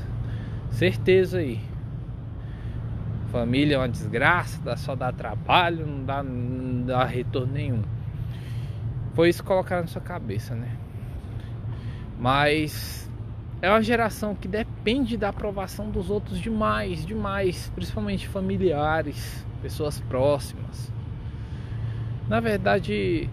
Certeza 0.70 1.38
aí. 1.38 1.60
Família 3.30 3.76
é 3.76 3.78
uma 3.78 3.88
desgraça, 3.88 4.60
dá 4.60 4.76
só 4.76 4.96
dá 4.96 5.12
trabalho, 5.12 5.86
não 5.86 6.04
dá, 6.04 6.22
não 6.22 6.84
dá 6.84 7.04
retorno 7.04 7.52
nenhum. 7.52 7.82
Foi 9.14 9.28
isso 9.28 9.42
que 9.42 9.48
colocaram 9.48 9.82
na 9.82 9.88
sua 9.88 10.02
cabeça, 10.02 10.54
né? 10.54 10.68
Mas 12.18 13.08
é 13.62 13.70
uma 13.70 13.82
geração 13.82 14.34
que 14.34 14.48
depende 14.48 15.16
da 15.16 15.28
aprovação 15.28 15.90
dos 15.90 16.10
outros 16.10 16.38
demais, 16.38 17.06
demais, 17.06 17.70
principalmente 17.74 18.26
familiares, 18.26 19.44
pessoas 19.62 20.00
próximas. 20.00 20.92
Na 22.30 22.38
verdade, 22.38 23.28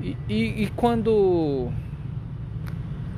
e, 0.00 0.16
e, 0.26 0.62
e 0.62 0.72
quando 0.74 1.70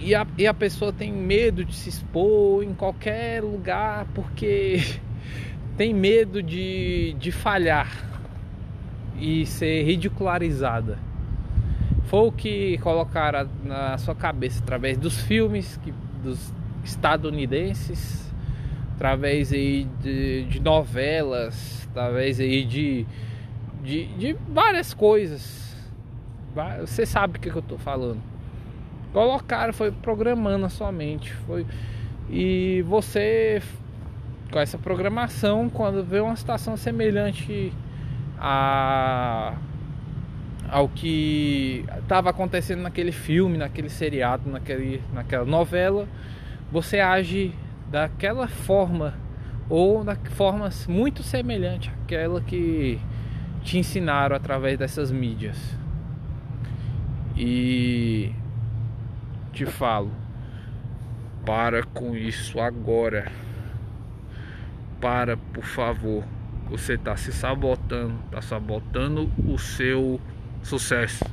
e 0.01 0.17
a, 0.17 0.27
e 0.37 0.49
a 0.49 0.53
pessoa 0.53 0.93
tem 0.93 1.13
medo 1.13 1.65
de 1.65 1.77
se 1.77 1.89
expor 1.89 2.65
em 2.65 2.75
qualquer 2.75 3.41
lugar 3.41 4.05
porque 4.13 4.83
tem 5.79 5.95
medo 5.95 6.43
de, 6.43 7.15
de 7.21 7.31
falhar 7.31 7.89
e 9.17 9.47
ser 9.47 9.85
ridicularizada. 9.85 10.99
Foi 12.07 12.27
o 12.27 12.33
que 12.33 12.77
colocaram 12.79 13.49
na 13.65 13.97
sua 13.99 14.15
cabeça 14.17 14.61
através 14.61 14.99
dos 14.99 15.21
filmes 15.23 15.77
que, 15.85 15.95
dos 16.21 16.53
estadunidenses, 16.85 18.29
através 18.97 19.53
aí 19.53 19.87
de, 20.03 20.47
de 20.47 20.59
novelas, 20.59 21.87
através 21.93 22.41
aí 22.41 22.65
de, 22.65 23.07
de, 23.87 24.07
de 24.07 24.37
várias 24.49 24.93
coisas. 24.93 25.75
Você 26.81 27.07
sabe 27.07 27.39
o 27.39 27.41
que, 27.41 27.49
eu 27.49 27.63
tô 27.63 27.79
falando. 27.79 28.21
Colocaram, 29.13 29.73
foi 29.73 29.93
programando 29.93 30.67
a 30.67 30.69
sua 30.69 30.91
mente. 30.91 31.33
Foi, 31.47 31.65
e 32.29 32.83
você 32.87 33.63
com 34.51 34.59
essa 34.59 34.79
programação, 34.79 35.69
quando 35.69 36.05
vê 36.05 36.21
uma 36.21 36.37
situação 36.37 36.77
semelhante 36.77 37.73
a 38.39 39.55
ao 40.69 40.89
que 40.89 41.85
estava 41.97 42.31
acontecendo 42.31 42.83
naquele 42.83 43.13
filme, 43.13 43.57
naquele 43.57 43.89
seriado, 43.89 44.51
naquele, 44.51 45.01
naquela 45.13 45.45
novela, 45.45 46.09
você 46.73 46.99
age 46.99 47.55
daquela 47.89 48.49
forma 48.49 49.15
ou 49.69 50.03
da 50.03 50.17
forma 50.17 50.69
muito 50.89 51.23
semelhante 51.23 51.89
àquela 52.03 52.41
que 52.41 52.99
te 53.67 53.79
ensinaram 53.79 54.37
através 54.37 54.79
dessas 54.79 55.11
mídias. 55.11 55.59
E 57.37 58.33
te 59.53 59.67
falo, 59.67 60.13
para 61.45 61.83
com 61.83 62.17
isso 62.17 62.61
agora 62.61 63.31
para, 65.01 65.37
por 65.37 65.65
favor. 65.65 66.25
Você 66.71 66.95
está 66.95 67.17
se 67.17 67.33
sabotando, 67.33 68.15
está 68.27 68.41
sabotando 68.41 69.31
o 69.45 69.59
seu 69.59 70.21
sucesso. 70.63 71.25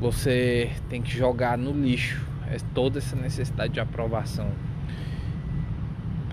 Você 0.00 0.72
tem 0.88 1.02
que 1.02 1.16
jogar 1.16 1.58
no 1.58 1.72
lixo 1.72 2.26
é 2.48 2.56
toda 2.74 2.98
essa 2.98 3.14
necessidade 3.14 3.74
de 3.74 3.80
aprovação. 3.80 4.50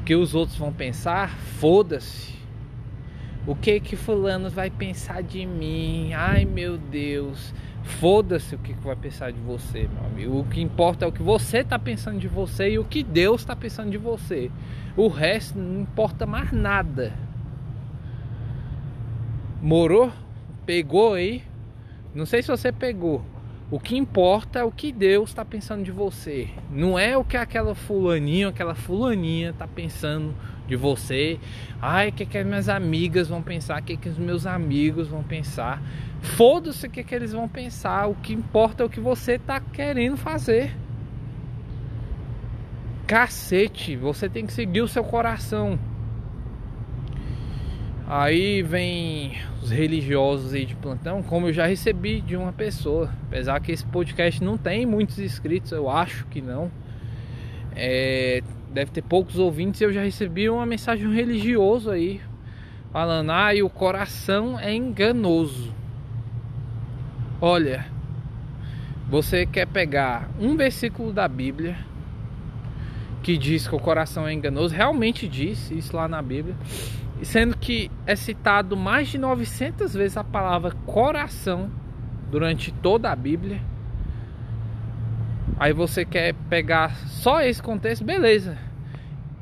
Porque 0.07 0.15
os 0.15 0.33
outros 0.33 0.57
vão 0.57 0.71
pensar, 0.71 1.27
foda-se. 1.59 2.33
O 3.45 3.53
que 3.53 3.77
que 3.77 3.97
fulano 3.97 4.49
vai 4.49 4.69
pensar 4.69 5.21
de 5.21 5.45
mim? 5.45 6.13
Ai 6.13 6.45
meu 6.45 6.77
Deus. 6.77 7.53
Foda-se 7.83 8.55
o 8.55 8.57
que 8.57 8.71
vai 8.75 8.95
pensar 8.95 9.33
de 9.33 9.41
você, 9.41 9.89
meu 9.93 10.05
amigo. 10.05 10.39
O 10.39 10.45
que 10.45 10.61
importa 10.61 11.03
é 11.03 11.07
o 11.09 11.11
que 11.11 11.21
você 11.21 11.57
está 11.57 11.77
pensando 11.77 12.19
de 12.19 12.29
você 12.29 12.69
e 12.69 12.79
o 12.79 12.85
que 12.85 13.03
Deus 13.03 13.41
está 13.41 13.53
pensando 13.53 13.91
de 13.91 13.97
você. 13.97 14.49
O 14.95 15.09
resto 15.09 15.59
não 15.59 15.81
importa 15.81 16.25
mais 16.25 16.53
nada. 16.53 17.11
Morou? 19.61 20.09
Pegou 20.65 21.15
aí? 21.15 21.43
Não 22.15 22.25
sei 22.25 22.41
se 22.41 22.47
você 22.47 22.71
pegou. 22.71 23.25
O 23.69 23.79
que 23.79 23.97
importa 23.97 24.59
é 24.59 24.63
o 24.63 24.71
que 24.71 24.93
Deus 24.93 25.29
está 25.29 25.43
pensando 25.43 25.83
de 25.83 25.91
você. 25.91 26.47
Não 26.71 26.97
é 26.97 27.17
o 27.17 27.23
que 27.25 27.35
aquela 27.35 27.75
fulaninha, 27.75 28.47
aquela 28.47 28.73
fulaninha 28.73 29.49
está 29.49 29.67
pensando 29.67 30.33
de 30.65 30.77
você. 30.77 31.37
Ai, 31.81 32.07
o 32.07 32.13
que, 32.13 32.25
que 32.25 32.37
as 32.37 32.45
minhas 32.45 32.69
amigas 32.69 33.27
vão 33.27 33.41
pensar? 33.41 33.81
O 33.81 33.83
que, 33.83 33.97
que 33.97 34.07
os 34.07 34.17
meus 34.17 34.45
amigos 34.45 35.09
vão 35.09 35.21
pensar? 35.21 35.81
Foda-se 36.21 36.87
o 36.87 36.89
que, 36.89 37.03
que 37.03 37.13
eles 37.13 37.33
vão 37.33 37.49
pensar. 37.49 38.07
O 38.07 38.15
que 38.15 38.31
importa 38.31 38.83
é 38.83 38.85
o 38.85 38.89
que 38.89 39.01
você 39.01 39.33
está 39.33 39.59
querendo 39.59 40.15
fazer. 40.15 40.73
Cacete, 43.05 43.97
você 43.97 44.29
tem 44.29 44.45
que 44.45 44.53
seguir 44.53 44.81
o 44.81 44.87
seu 44.87 45.03
coração. 45.03 45.77
Aí 48.09 48.61
vem 48.61 49.33
os 49.61 49.69
religiosos 49.69 50.53
aí 50.53 50.65
de 50.65 50.75
plantão, 50.75 51.21
como 51.21 51.47
eu 51.47 51.53
já 51.53 51.65
recebi 51.65 52.21
de 52.21 52.37
uma 52.37 52.53
pessoa. 52.53 53.11
Apesar 53.27 53.59
que 53.59 53.69
esse 53.69 53.85
podcast 53.85 54.41
não 54.41 54.57
tem 54.57 54.85
muitos 54.85 55.19
inscritos, 55.19 55.73
eu 55.73 55.89
acho 55.89 56.25
que 56.27 56.41
não. 56.41 56.71
É, 57.75 58.41
deve 58.71 58.91
ter 58.91 59.01
poucos 59.01 59.37
ouvintes. 59.37 59.81
Eu 59.81 59.91
já 59.91 60.01
recebi 60.01 60.49
uma 60.49 60.65
mensagem 60.65 61.13
religioso 61.13 61.91
aí 61.91 62.21
falando: 62.93 63.29
"Ah, 63.29 63.53
e 63.53 63.61
o 63.61 63.69
coração 63.69 64.57
é 64.57 64.73
enganoso". 64.73 65.73
Olha, 67.41 67.87
você 69.09 69.45
quer 69.45 69.67
pegar 69.67 70.29
um 70.39 70.55
versículo 70.55 71.11
da 71.11 71.27
Bíblia 71.27 71.75
que 73.21 73.37
diz 73.37 73.67
que 73.67 73.75
o 73.75 73.79
coração 73.79 74.25
é 74.25 74.31
enganoso, 74.31 74.73
realmente 74.73 75.27
diz 75.27 75.69
isso 75.71 75.93
lá 75.93 76.07
na 76.07 76.21
Bíblia, 76.21 76.55
sendo 77.25 77.57
que 77.57 77.91
é 78.05 78.15
citado 78.15 78.77
mais 78.77 79.09
de 79.09 79.17
900 79.17 79.93
vezes 79.93 80.17
a 80.17 80.23
palavra 80.23 80.71
coração 80.85 81.69
durante 82.29 82.71
toda 82.71 83.11
a 83.11 83.15
Bíblia. 83.15 83.61
Aí 85.59 85.73
você 85.73 86.05
quer 86.05 86.33
pegar 86.49 86.95
só 87.07 87.41
esse 87.41 87.61
contexto, 87.61 88.03
beleza. 88.03 88.57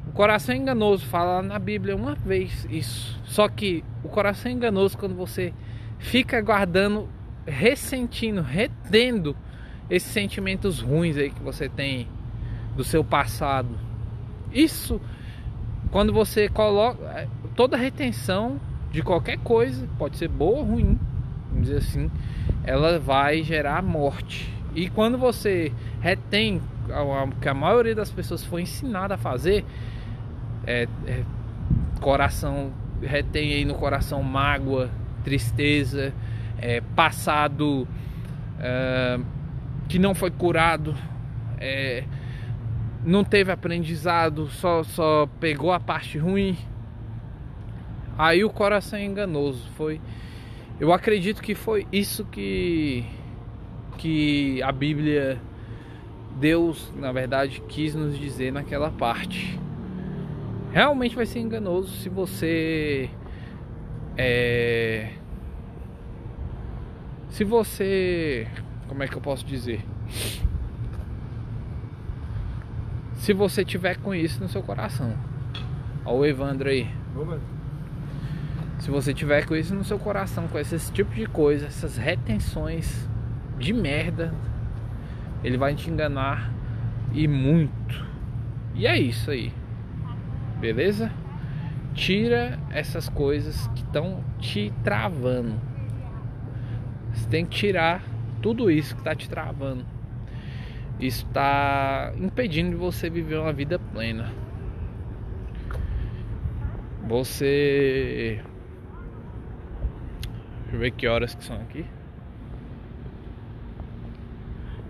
O 0.07 0.11
coração 0.13 0.55
é 0.55 0.57
enganoso, 0.57 1.05
fala 1.05 1.41
na 1.41 1.59
Bíblia 1.59 1.95
uma 1.95 2.15
vez 2.15 2.65
isso. 2.69 3.19
Só 3.25 3.49
que 3.49 3.83
o 4.03 4.07
coração 4.07 4.49
é 4.49 4.53
enganoso 4.53 4.97
quando 4.97 5.15
você 5.15 5.53
fica 5.99 6.39
guardando 6.41 7.09
ressentindo, 7.45 8.41
retendo 8.41 9.35
esses 9.89 10.11
sentimentos 10.11 10.79
ruins 10.79 11.17
aí 11.17 11.29
que 11.29 11.43
você 11.43 11.69
tem 11.69 12.07
do 12.75 12.83
seu 12.83 13.03
passado. 13.03 13.77
Isso, 14.51 15.01
quando 15.91 16.13
você 16.13 16.49
coloca 16.49 17.27
toda 17.55 17.77
retenção 17.77 18.59
de 18.91 19.01
qualquer 19.01 19.37
coisa, 19.39 19.87
pode 19.97 20.17
ser 20.17 20.27
boa 20.27 20.59
ou 20.59 20.63
ruim, 20.63 20.99
vamos 21.49 21.67
dizer 21.67 21.77
assim, 21.77 22.11
ela 22.63 22.99
vai 22.99 23.43
gerar 23.43 23.81
morte. 23.81 24.53
E 24.73 24.89
quando 24.89 25.17
você 25.17 25.71
retém 26.01 26.61
o 26.87 27.39
que 27.39 27.49
a 27.49 27.53
maioria 27.53 27.95
das 27.95 28.11
pessoas 28.11 28.43
foi 28.43 28.61
ensinada 28.61 29.15
a 29.15 29.17
fazer, 29.17 29.65
é, 30.67 30.87
é, 31.07 31.23
coração 32.01 32.71
retém 33.01 33.53
aí 33.53 33.65
no 33.65 33.75
coração 33.75 34.21
mágoa, 34.23 34.89
tristeza, 35.23 36.13
é, 36.57 36.81
passado 36.95 37.87
é, 38.59 39.19
que 39.87 39.99
não 39.99 40.15
foi 40.15 40.31
curado, 40.31 40.95
é, 41.59 42.03
não 43.03 43.23
teve 43.23 43.51
aprendizado, 43.51 44.47
só, 44.47 44.83
só 44.83 45.27
pegou 45.39 45.71
a 45.71 45.79
parte 45.79 46.17
ruim. 46.17 46.57
Aí 48.17 48.43
o 48.43 48.49
coração 48.49 48.99
é 48.99 49.03
enganoso. 49.03 49.69
Foi, 49.75 49.99
eu 50.79 50.91
acredito 50.93 51.41
que 51.41 51.55
foi 51.55 51.87
isso 51.91 52.25
que 52.25 53.05
que 53.97 54.61
a 54.61 54.73
Bíblia, 54.73 55.41
Deus, 56.37 56.91
na 56.95 57.11
verdade, 57.11 57.61
quis 57.61 57.95
nos 57.95 58.17
dizer 58.17 58.51
naquela 58.51 58.91
parte. 58.91 59.57
Realmente 60.71 61.15
vai 61.15 61.25
ser 61.25 61.39
enganoso 61.39 61.89
se 61.97 62.09
você 62.09 63.09
é, 64.17 65.13
se 67.35 67.43
você. 67.43 68.47
Como 68.87 69.03
é 69.03 69.09
que 69.09 69.15
eu 69.17 69.21
posso 69.21 69.45
dizer? 69.45 69.83
Se 73.15 73.33
você 73.33 73.65
tiver 73.65 73.97
com 73.97 74.15
isso 74.15 74.41
no 74.41 74.47
seu 74.47 74.63
coração. 74.63 75.13
Olha 76.05 76.15
o 76.15 76.25
Evandro 76.25 76.69
aí. 76.69 76.87
Se 78.85 78.91
você 78.91 79.15
tiver 79.15 79.47
com 79.47 79.55
isso 79.55 79.73
no 79.73 79.83
seu 79.83 79.97
coração, 79.97 80.47
com 80.47 80.59
esse 80.59 80.91
tipo 80.91 81.11
de 81.15 81.25
coisa, 81.25 81.65
essas 81.65 81.97
retenções 81.97 83.09
de 83.57 83.73
merda, 83.73 84.31
ele 85.43 85.57
vai 85.57 85.73
te 85.73 85.89
enganar 85.89 86.53
e 87.11 87.27
muito. 87.27 88.05
E 88.75 88.85
é 88.85 88.95
isso 88.95 89.31
aí. 89.31 89.51
Beleza? 90.59 91.11
Tira 91.95 92.59
essas 92.69 93.09
coisas 93.09 93.65
que 93.69 93.81
estão 93.81 94.23
te 94.37 94.71
travando. 94.83 95.59
Você 97.11 97.27
tem 97.27 97.43
que 97.43 97.57
tirar 97.57 98.03
tudo 98.39 98.69
isso 98.69 98.93
que 98.93 99.01
está 99.01 99.15
te 99.15 99.27
travando. 99.27 99.83
Isso 100.99 101.25
está 101.25 102.13
impedindo 102.19 102.69
de 102.69 102.75
você 102.75 103.09
viver 103.09 103.39
uma 103.39 103.51
vida 103.51 103.79
plena. 103.79 104.31
Você. 107.07 108.43
Deixa 110.75 110.87
eu 110.87 110.91
ver 110.91 110.91
que 110.91 111.07
horas 111.07 111.33
que 111.33 111.41
são 111.41 111.55
aqui. 111.55 111.85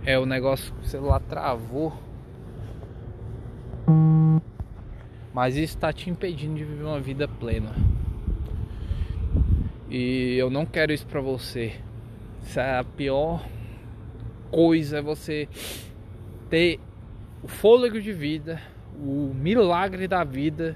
É, 0.04 0.17
o 0.17 0.26
negócio, 0.26 0.74
o 0.82 0.84
celular 0.84 1.19
travou. 1.19 1.93
Mas 5.32 5.56
isso 5.56 5.76
está 5.76 5.93
te 5.93 6.10
impedindo 6.10 6.56
de 6.56 6.63
viver 6.63 6.86
uma 6.86 7.00
vida 7.00 7.28
plena. 7.28 7.69
E 9.88 10.36
eu 10.39 10.50
não 10.50 10.65
quero 10.65 10.91
isso 10.91 11.06
para 11.06 11.21
você. 11.21 11.76
Isso 12.41 12.60
é 12.60 12.80
a 12.80 12.84
pior 12.84 13.45
coisa, 14.50 14.98
é 14.98 15.02
você 15.04 15.48
ter 16.50 16.80
o 17.43 17.48
fôlego 17.48 18.02
de 18.02 18.12
vida, 18.12 18.60
o 18.98 19.32
milagre 19.36 20.08
da 20.08 20.24
vida 20.24 20.76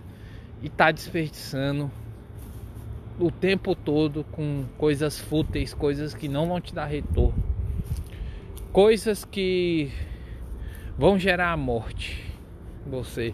e 0.61 0.69
tá 0.69 0.91
desperdiçando 0.91 1.91
o 3.19 3.29
tempo 3.29 3.75
todo 3.75 4.23
com 4.31 4.63
coisas 4.77 5.19
fúteis, 5.19 5.73
coisas 5.73 6.13
que 6.13 6.29
não 6.29 6.47
vão 6.47 6.61
te 6.61 6.73
dar 6.73 6.85
retorno, 6.85 7.43
coisas 8.71 9.25
que 9.25 9.91
vão 10.97 11.19
gerar 11.19 11.51
a 11.51 11.57
morte 11.57 12.25
você, 12.85 13.33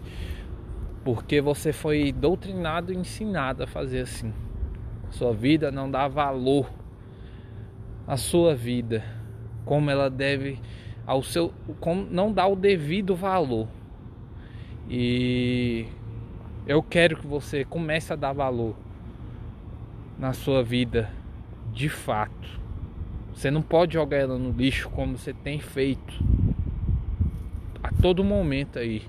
porque 1.04 1.40
você 1.40 1.72
foi 1.72 2.12
doutrinado 2.12 2.92
e 2.92 2.96
ensinado 2.96 3.62
a 3.62 3.66
fazer 3.66 4.00
assim. 4.00 4.32
Sua 5.10 5.32
vida 5.32 5.70
não 5.70 5.90
dá 5.90 6.08
valor 6.08 6.68
à 8.06 8.16
sua 8.16 8.54
vida 8.54 9.04
como 9.64 9.90
ela 9.90 10.10
deve 10.10 10.60
ao 11.06 11.22
seu 11.22 11.52
como 11.80 12.06
não 12.10 12.32
dá 12.32 12.46
o 12.46 12.56
devido 12.56 13.14
valor. 13.14 13.68
E 14.88 15.86
eu 16.66 16.82
quero 16.82 17.16
que 17.16 17.26
você 17.26 17.64
comece 17.64 18.12
a 18.12 18.16
dar 18.16 18.32
valor 18.32 18.76
na 20.18 20.32
sua 20.32 20.62
vida 20.62 21.10
de 21.72 21.88
fato. 21.88 22.60
Você 23.34 23.50
não 23.50 23.60
pode 23.60 23.94
jogar 23.94 24.16
ela 24.16 24.38
no 24.38 24.50
lixo 24.50 24.88
como 24.88 25.18
você 25.18 25.32
tem 25.32 25.60
feito 25.60 26.14
a 27.82 27.90
todo 28.00 28.24
momento 28.24 28.78
aí. 28.78 29.02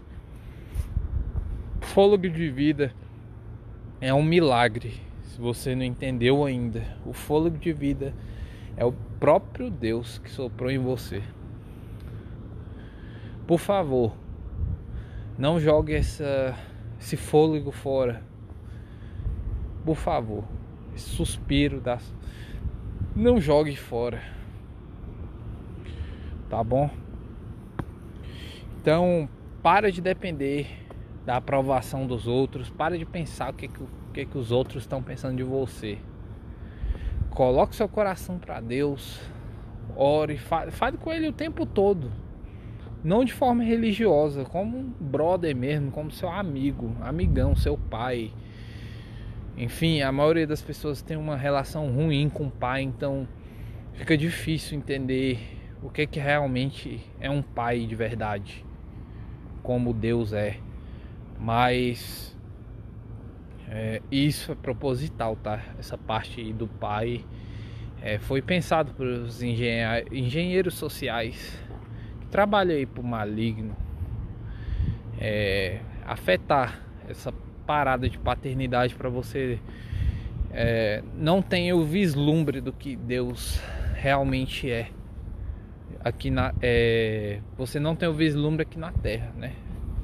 Fôlego 1.82 2.30
de 2.30 2.50
vida 2.50 2.94
é 4.02 4.14
um 4.14 4.24
milagre. 4.24 4.96
Se 5.24 5.40
você 5.40 5.76
não 5.76 5.84
entendeu 5.84 6.44
ainda, 6.44 6.84
o 7.06 7.14
fôlego 7.14 7.58
de 7.58 7.72
vida 7.72 8.14
é 8.76 8.84
o 8.84 8.92
próprio 9.20 9.70
Deus 9.70 10.20
que 10.20 10.30
soprou 10.30 10.70
em 10.70 10.78
você. 10.78 11.24
Por 13.48 13.60
favor, 13.60 14.14
não 15.38 15.60
jogue 15.60 15.94
essa, 15.94 16.54
esse 17.00 17.16
fôlego 17.16 17.72
fora. 17.72 18.22
Por 19.86 19.96
favor, 19.96 20.44
suspiro 20.98 21.80
da. 21.80 21.98
Não 23.16 23.40
jogue 23.40 23.76
fora. 23.76 24.22
Tá 26.50 26.64
bom? 26.64 26.90
Então, 28.80 29.28
para 29.62 29.92
de 29.92 30.02
depender 30.02 30.68
da 31.26 31.38
aprovação 31.38 32.08
dos 32.08 32.28
outros. 32.28 32.70
Para 32.70 32.98
de 32.98 33.06
pensar 33.06 33.52
o 33.52 33.54
que, 33.54 33.68
que, 33.68 33.84
o 33.84 33.90
que, 34.14 34.26
que 34.26 34.38
os 34.38 34.52
outros 34.52 34.84
estão 34.84 35.02
pensando 35.02 35.38
de 35.38 35.44
você. 35.44 35.98
Coloque 37.30 37.76
seu 37.76 37.90
coração 37.90 38.40
para 38.40 38.60
Deus. 38.60 39.20
Ore, 39.96 40.38
fale, 40.38 40.72
fale 40.72 40.98
com 40.98 41.12
Ele 41.12 41.28
o 41.28 41.34
tempo 41.34 41.66
todo 41.66 42.12
não 43.04 43.24
de 43.24 43.32
forma 43.32 43.64
religiosa, 43.64 44.44
como 44.44 44.78
um 44.78 44.94
brother 45.00 45.56
mesmo, 45.56 45.92
como 45.92 46.12
seu 46.12 46.30
amigo, 46.30 46.96
amigão, 47.02 47.56
seu 47.56 47.78
pai. 47.78 48.34
Enfim, 49.58 50.02
a 50.02 50.12
maioria 50.12 50.46
das 50.46 50.62
pessoas 50.62 51.02
tem 51.02 51.18
uma 51.18 51.36
relação 51.36 51.92
ruim 51.92 52.30
com 52.30 52.48
o 52.48 52.52
pai, 52.52 52.84
então 52.84 53.28
fica 53.94 54.18
difícil 54.18 54.78
entender 54.78 55.40
o 55.82 55.90
que 55.90 56.06
que 56.06 56.20
realmente 56.20 57.02
é 57.20 57.30
um 57.30 57.42
pai 57.42 57.86
de 57.86 57.96
verdade, 57.96 58.64
como 59.64 59.94
Deus 59.94 60.32
é. 60.32 60.58
Mas 61.40 62.38
é, 63.68 64.02
isso 64.12 64.52
é 64.52 64.56
proposital, 64.56 65.36
tá? 65.36 65.62
Essa 65.80 65.98
parte 65.98 66.54
do 66.54 66.68
pai 66.68 67.26
é, 68.02 68.20
foi 68.20 68.42
pensado 68.42 68.94
pelos 68.94 69.42
engenheiros 69.42 70.76
sociais 70.76 71.58
trabalha 72.30 72.76
aí 72.76 72.86
pro 72.86 73.04
maligno 73.04 73.76
é, 75.20 75.80
afetar 76.06 76.82
essa 77.08 77.32
parada 77.68 78.10
de 78.10 78.18
paternidade 78.18 78.96
para 78.96 79.10
você 79.10 79.60
é, 80.52 81.04
não 81.16 81.42
tenha 81.42 81.76
o 81.76 81.84
vislumbre 81.84 82.62
do 82.62 82.72
que 82.72 82.96
Deus 82.96 83.62
realmente 83.94 84.72
é 84.72 84.90
aqui 86.04 86.32
na 86.32 86.54
é, 86.62 87.42
você 87.58 87.80
não 87.80 87.96
tem 87.96 88.08
o 88.08 88.14
vislumbre 88.14 88.62
aqui 88.64 88.80
na 88.80 88.92
Terra, 88.92 89.34
né? 89.38 89.54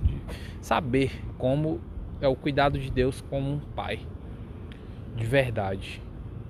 De 0.03 0.21
saber 0.59 1.11
como 1.37 1.79
é 2.19 2.27
o 2.27 2.35
cuidado 2.35 2.77
de 2.77 2.91
Deus 2.91 3.21
como 3.29 3.49
um 3.49 3.59
pai 3.59 4.01
de 5.15 5.25
verdade. 5.25 6.01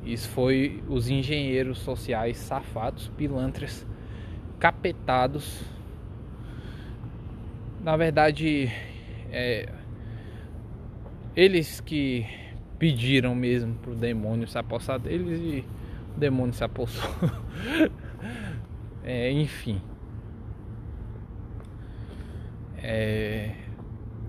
Isso 0.04 0.28
foi 0.30 0.84
os 0.90 1.10
engenheiros 1.10 1.78
sociais 1.78 2.38
safados, 2.38 3.08
pilantras 3.16 3.86
capetados. 4.60 5.64
Na 7.82 7.96
verdade, 7.96 8.72
é, 9.32 9.70
eles 11.36 11.80
que 11.82 12.26
pediram 12.78 13.34
mesmo 13.34 13.76
pro 13.76 13.96
demônio 13.96 14.48
se 14.48 14.58
apossar 14.58 15.00
deles 15.00 15.40
e 15.40 15.66
o 16.16 16.20
demônio 16.20 16.54
se 16.54 16.64
apossou. 16.64 17.10
é, 19.04 19.32
enfim. 19.32 19.82
É, 22.78 23.56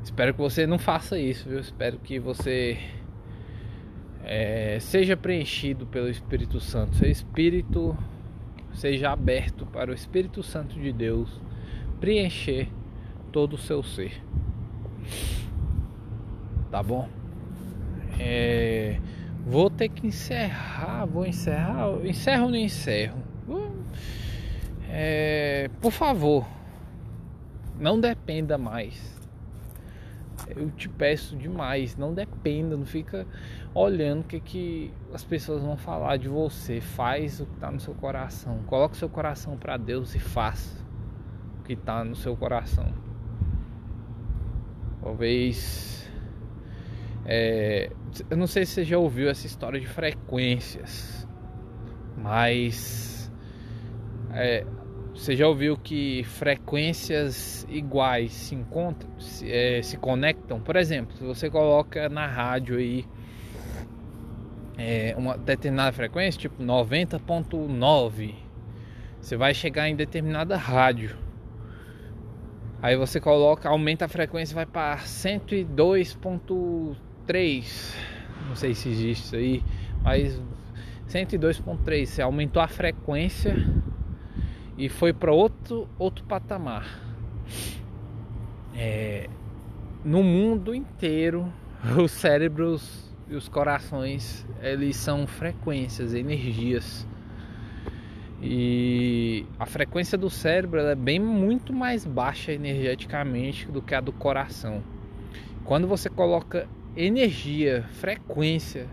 espero 0.02 0.32
que 0.32 0.40
você 0.40 0.66
não 0.66 0.78
faça 0.78 1.18
isso, 1.18 1.48
viu? 1.48 1.58
Espero 1.58 1.98
que 1.98 2.18
você 2.20 2.78
é, 4.22 4.78
seja 4.80 5.16
preenchido 5.16 5.86
pelo 5.86 6.08
Espírito 6.08 6.60
Santo. 6.60 6.96
Seu 6.96 7.10
espírito 7.10 7.96
seja 8.72 9.10
aberto 9.10 9.66
para 9.66 9.90
o 9.90 9.94
Espírito 9.94 10.42
Santo 10.42 10.78
de 10.78 10.92
Deus 10.92 11.40
preencher 12.00 12.68
todo 13.32 13.54
o 13.54 13.58
seu 13.58 13.82
ser. 13.82 14.22
Tá 16.74 16.82
bom? 16.82 17.08
É, 18.18 18.98
vou 19.46 19.70
ter 19.70 19.88
que 19.88 20.08
encerrar. 20.08 21.06
Vou 21.06 21.24
encerrar. 21.24 22.04
Encerro 22.04 22.46
ou 22.46 22.50
não 22.50 22.56
encerro? 22.56 23.22
É, 24.90 25.70
por 25.80 25.92
favor, 25.92 26.44
não 27.78 28.00
dependa 28.00 28.58
mais 28.58 29.14
eu 30.48 30.68
te 30.72 30.88
peço 30.88 31.36
demais, 31.36 31.96
não 31.96 32.12
dependa, 32.12 32.76
não 32.76 32.84
fica 32.84 33.24
olhando 33.72 34.22
o 34.22 34.24
que, 34.24 34.40
que 34.40 34.92
as 35.12 35.22
pessoas 35.22 35.62
vão 35.62 35.76
falar 35.76 36.16
de 36.16 36.28
você. 36.28 36.80
Faz 36.80 37.40
o 37.40 37.46
que 37.46 37.54
está 37.54 37.70
no 37.70 37.78
seu 37.78 37.94
coração. 37.94 38.58
Coloque 38.66 38.96
seu 38.96 39.08
coração 39.08 39.56
para 39.56 39.76
Deus 39.76 40.12
e 40.16 40.18
faça 40.18 40.76
o 41.60 41.62
que 41.62 41.74
está 41.74 42.04
no 42.04 42.16
seu 42.16 42.36
coração. 42.36 42.92
Talvez. 45.00 46.03
É, 47.26 47.90
eu 48.28 48.36
não 48.36 48.46
sei 48.46 48.66
se 48.66 48.72
você 48.72 48.84
já 48.84 48.98
ouviu 48.98 49.30
essa 49.30 49.46
história 49.46 49.80
de 49.80 49.86
frequências, 49.86 51.26
mas 52.16 53.32
é, 54.32 54.66
você 55.14 55.36
já 55.36 55.46
ouviu 55.46 55.76
que 55.76 56.24
frequências 56.24 57.66
iguais 57.68 58.32
se 58.32 58.54
encontram, 58.54 59.08
se, 59.18 59.50
é, 59.50 59.80
se 59.80 59.96
conectam? 59.96 60.60
Por 60.60 60.76
exemplo, 60.76 61.16
se 61.16 61.24
você 61.24 61.48
coloca 61.48 62.08
na 62.08 62.26
rádio 62.26 62.76
aí 62.76 63.06
é, 64.76 65.14
uma 65.16 65.38
determinada 65.38 65.92
frequência, 65.92 66.40
tipo 66.40 66.62
90.9, 66.62 68.34
você 69.20 69.36
vai 69.36 69.54
chegar 69.54 69.88
em 69.88 69.96
determinada 69.96 70.56
rádio. 70.56 71.16
Aí 72.82 72.96
você 72.96 73.18
coloca, 73.18 73.68
aumenta 73.68 74.04
a 74.04 74.08
frequência, 74.08 74.54
vai 74.54 74.66
para 74.66 74.98
102.3. 77.24 77.94
Não 78.48 78.56
sei 78.56 78.74
se 78.74 78.88
existe 78.88 79.24
isso 79.24 79.36
aí, 79.36 79.62
mas 80.02 80.40
102.3, 81.08 82.06
você 82.06 82.22
aumentou 82.22 82.62
a 82.62 82.68
frequência 82.68 83.56
e 84.76 84.88
foi 84.88 85.12
para 85.12 85.32
outro 85.32 85.88
outro 85.98 86.24
patamar. 86.24 86.86
É, 88.74 89.28
no 90.04 90.22
mundo 90.22 90.74
inteiro, 90.74 91.50
os 91.96 92.10
cérebros 92.10 93.14
e 93.28 93.34
os 93.34 93.48
corações, 93.48 94.46
eles 94.60 94.96
são 94.96 95.26
frequências, 95.26 96.12
energias. 96.12 97.06
E 98.42 99.46
a 99.58 99.64
frequência 99.64 100.18
do 100.18 100.28
cérebro 100.28 100.80
é 100.80 100.94
bem 100.94 101.18
muito 101.18 101.72
mais 101.72 102.04
baixa 102.04 102.52
energeticamente 102.52 103.66
do 103.70 103.80
que 103.80 103.94
a 103.94 104.02
do 104.02 104.12
coração. 104.12 104.82
Quando 105.64 105.88
você 105.88 106.10
coloca 106.10 106.68
energia, 106.96 107.84
frequência, 107.94 108.88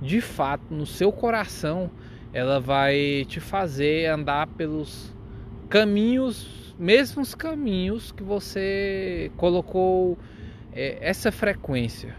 de 0.00 0.20
fato 0.20 0.72
no 0.72 0.86
seu 0.86 1.12
coração, 1.12 1.90
ela 2.32 2.60
vai 2.60 3.24
te 3.28 3.40
fazer 3.40 4.06
andar 4.06 4.46
pelos 4.48 5.14
caminhos, 5.68 6.74
mesmos 6.78 7.34
caminhos 7.34 8.12
que 8.12 8.22
você 8.22 9.30
colocou 9.36 10.18
é, 10.72 10.98
essa 11.00 11.30
frequência, 11.30 12.16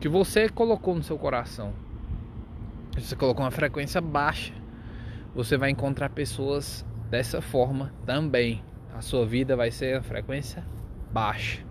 que 0.00 0.08
você 0.08 0.48
colocou 0.48 0.94
no 0.94 1.02
seu 1.02 1.18
coração. 1.18 1.72
Se 2.98 3.08
você 3.08 3.16
colocou 3.16 3.44
uma 3.44 3.50
frequência 3.50 4.00
baixa, 4.00 4.52
você 5.34 5.56
vai 5.56 5.70
encontrar 5.70 6.10
pessoas 6.10 6.84
dessa 7.10 7.40
forma 7.40 7.92
também. 8.04 8.62
A 8.94 9.02
sua 9.02 9.26
vida 9.26 9.54
vai 9.54 9.70
ser 9.70 9.96
a 9.96 10.02
frequência 10.02 10.64
baixa. 11.12 11.65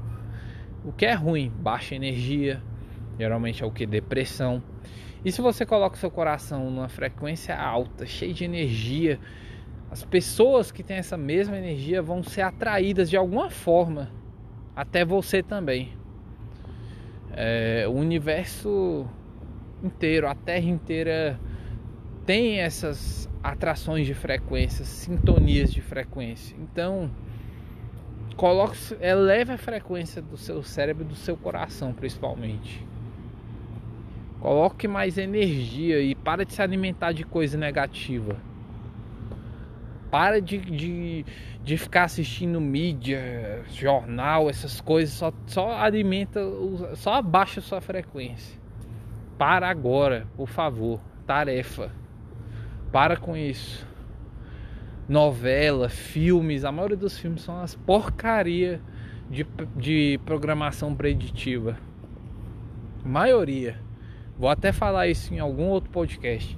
O 0.85 0.91
que 0.91 1.05
é 1.05 1.13
ruim, 1.13 1.49
baixa 1.49 1.95
energia, 1.95 2.61
geralmente 3.17 3.63
é 3.63 3.65
o 3.65 3.71
que 3.71 3.87
depressão. 3.87 4.61
E 5.23 5.31
se 5.31 5.41
você 5.41 5.65
coloca 5.65 5.95
o 5.95 5.99
seu 5.99 6.11
coração 6.11 6.69
numa 6.69 6.87
frequência 6.87 7.59
alta, 7.59 8.05
cheia 8.05 8.31
de 8.31 8.45
energia, 8.45 9.19
as 9.89 10.05
pessoas 10.05 10.71
que 10.71 10.83
têm 10.83 10.97
essa 10.97 11.17
mesma 11.17 11.57
energia 11.57 12.01
vão 12.01 12.21
ser 12.21 12.41
atraídas 12.41 13.09
de 13.09 13.17
alguma 13.17 13.49
forma 13.49 14.11
até 14.75 15.03
você 15.03 15.41
também. 15.41 15.93
É, 17.31 17.85
o 17.87 17.93
universo 17.93 19.07
inteiro, 19.83 20.27
a 20.27 20.35
Terra 20.35 20.67
inteira 20.67 21.39
tem 22.25 22.59
essas 22.59 23.29
atrações 23.41 24.05
de 24.05 24.13
frequências, 24.13 24.87
sintonias 24.87 25.71
de 25.71 25.81
frequência. 25.81 26.55
Então, 26.59 27.09
coloque, 28.35 28.77
eleve 29.01 29.53
a 29.53 29.57
frequência 29.57 30.21
do 30.21 30.37
seu 30.37 30.61
cérebro 30.63 31.03
e 31.03 31.07
do 31.07 31.15
seu 31.15 31.37
coração, 31.37 31.93
principalmente. 31.93 32.85
Coloque 34.39 34.87
mais 34.87 35.17
energia 35.17 35.99
e 36.01 36.13
para 36.13 36.45
de 36.45 36.53
se 36.53 36.61
alimentar 36.61 37.11
de 37.11 37.23
coisa 37.23 37.57
negativa. 37.57 38.35
Para 40.11 40.39
de, 40.39 40.57
de, 40.59 41.25
de 41.63 41.77
ficar 41.77 42.03
assistindo 42.03 42.61
mídia, 42.61 43.63
jornal, 43.73 44.49
essas 44.49 44.79
coisas. 44.79 45.15
Só, 45.15 45.33
só 45.47 45.71
alimenta, 45.71 46.39
só 46.95 47.15
abaixa 47.15 47.59
sua 47.59 47.81
frequência. 47.81 48.59
Para 49.37 49.67
agora, 49.67 50.27
por 50.37 50.47
favor. 50.47 50.99
Tarefa. 51.25 51.91
Para 52.91 53.17
com 53.17 53.35
isso. 53.35 53.85
Novela, 55.07 55.87
filmes, 55.87 56.65
a 56.65 56.71
maioria 56.71 56.97
dos 56.97 57.17
filmes 57.17 57.41
são 57.41 57.61
as 57.61 57.75
porcaria 57.75 58.81
de, 59.29 59.45
de 59.75 60.19
programação 60.25 60.95
preditiva. 60.95 61.77
Maioria. 63.03 63.79
Vou 64.37 64.49
até 64.49 64.71
falar 64.71 65.07
isso 65.07 65.33
em 65.33 65.39
algum 65.39 65.67
outro 65.67 65.91
podcast. 65.91 66.57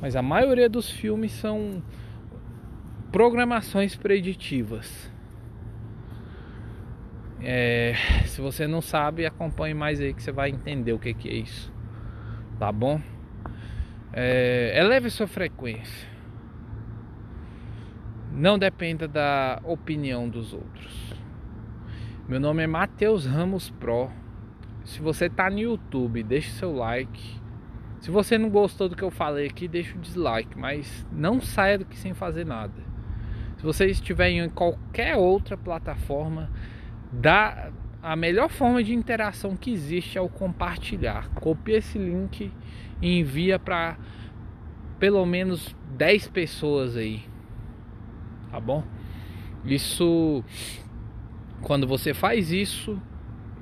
Mas 0.00 0.16
a 0.16 0.22
maioria 0.22 0.68
dos 0.68 0.90
filmes 0.90 1.32
são 1.32 1.82
programações 3.10 3.96
preditivas. 3.96 5.10
É, 7.40 7.94
se 8.26 8.40
você 8.40 8.66
não 8.66 8.80
sabe, 8.80 9.26
acompanhe 9.26 9.74
mais 9.74 10.00
aí 10.00 10.14
que 10.14 10.22
você 10.22 10.32
vai 10.32 10.50
entender 10.50 10.92
o 10.92 10.98
que, 10.98 11.12
que 11.14 11.28
é 11.28 11.34
isso. 11.34 11.72
Tá 12.58 12.72
bom? 12.72 13.00
É, 14.12 14.72
eleve 14.76 15.10
sua 15.10 15.26
frequência. 15.26 16.08
Não 18.38 18.56
dependa 18.56 19.08
da 19.08 19.60
opinião 19.64 20.28
dos 20.28 20.54
outros. 20.54 21.12
Meu 22.28 22.38
nome 22.38 22.62
é 22.62 22.68
Matheus 22.68 23.26
Ramos 23.26 23.68
Pro. 23.68 24.12
Se 24.84 25.00
você 25.02 25.26
está 25.26 25.50
no 25.50 25.58
YouTube, 25.58 26.22
deixe 26.22 26.52
seu 26.52 26.72
like. 26.72 27.20
Se 27.98 28.12
você 28.12 28.38
não 28.38 28.48
gostou 28.48 28.88
do 28.88 28.94
que 28.94 29.02
eu 29.02 29.10
falei 29.10 29.48
aqui, 29.48 29.66
deixa 29.66 29.98
o 29.98 30.00
dislike, 30.00 30.56
mas 30.56 31.04
não 31.10 31.40
saia 31.40 31.78
daqui 31.78 31.98
sem 31.98 32.14
fazer 32.14 32.46
nada. 32.46 32.80
Se 33.56 33.64
você 33.64 33.86
estiver 33.86 34.28
em 34.28 34.48
qualquer 34.48 35.16
outra 35.16 35.56
plataforma, 35.56 36.48
dá 37.10 37.72
a 38.00 38.14
melhor 38.14 38.50
forma 38.50 38.84
de 38.84 38.94
interação 38.94 39.56
que 39.56 39.72
existe 39.72 40.16
é 40.16 40.20
o 40.20 40.28
compartilhar. 40.28 41.28
Copie 41.30 41.72
esse 41.72 41.98
link 41.98 42.52
e 43.02 43.18
envia 43.18 43.58
para 43.58 43.98
pelo 44.96 45.26
menos 45.26 45.74
10 45.96 46.28
pessoas 46.28 46.96
aí. 46.96 47.26
Tá 48.58 48.60
bom? 48.60 48.82
Isso 49.64 50.42
quando 51.62 51.86
você 51.86 52.12
faz 52.12 52.50
isso, 52.50 53.00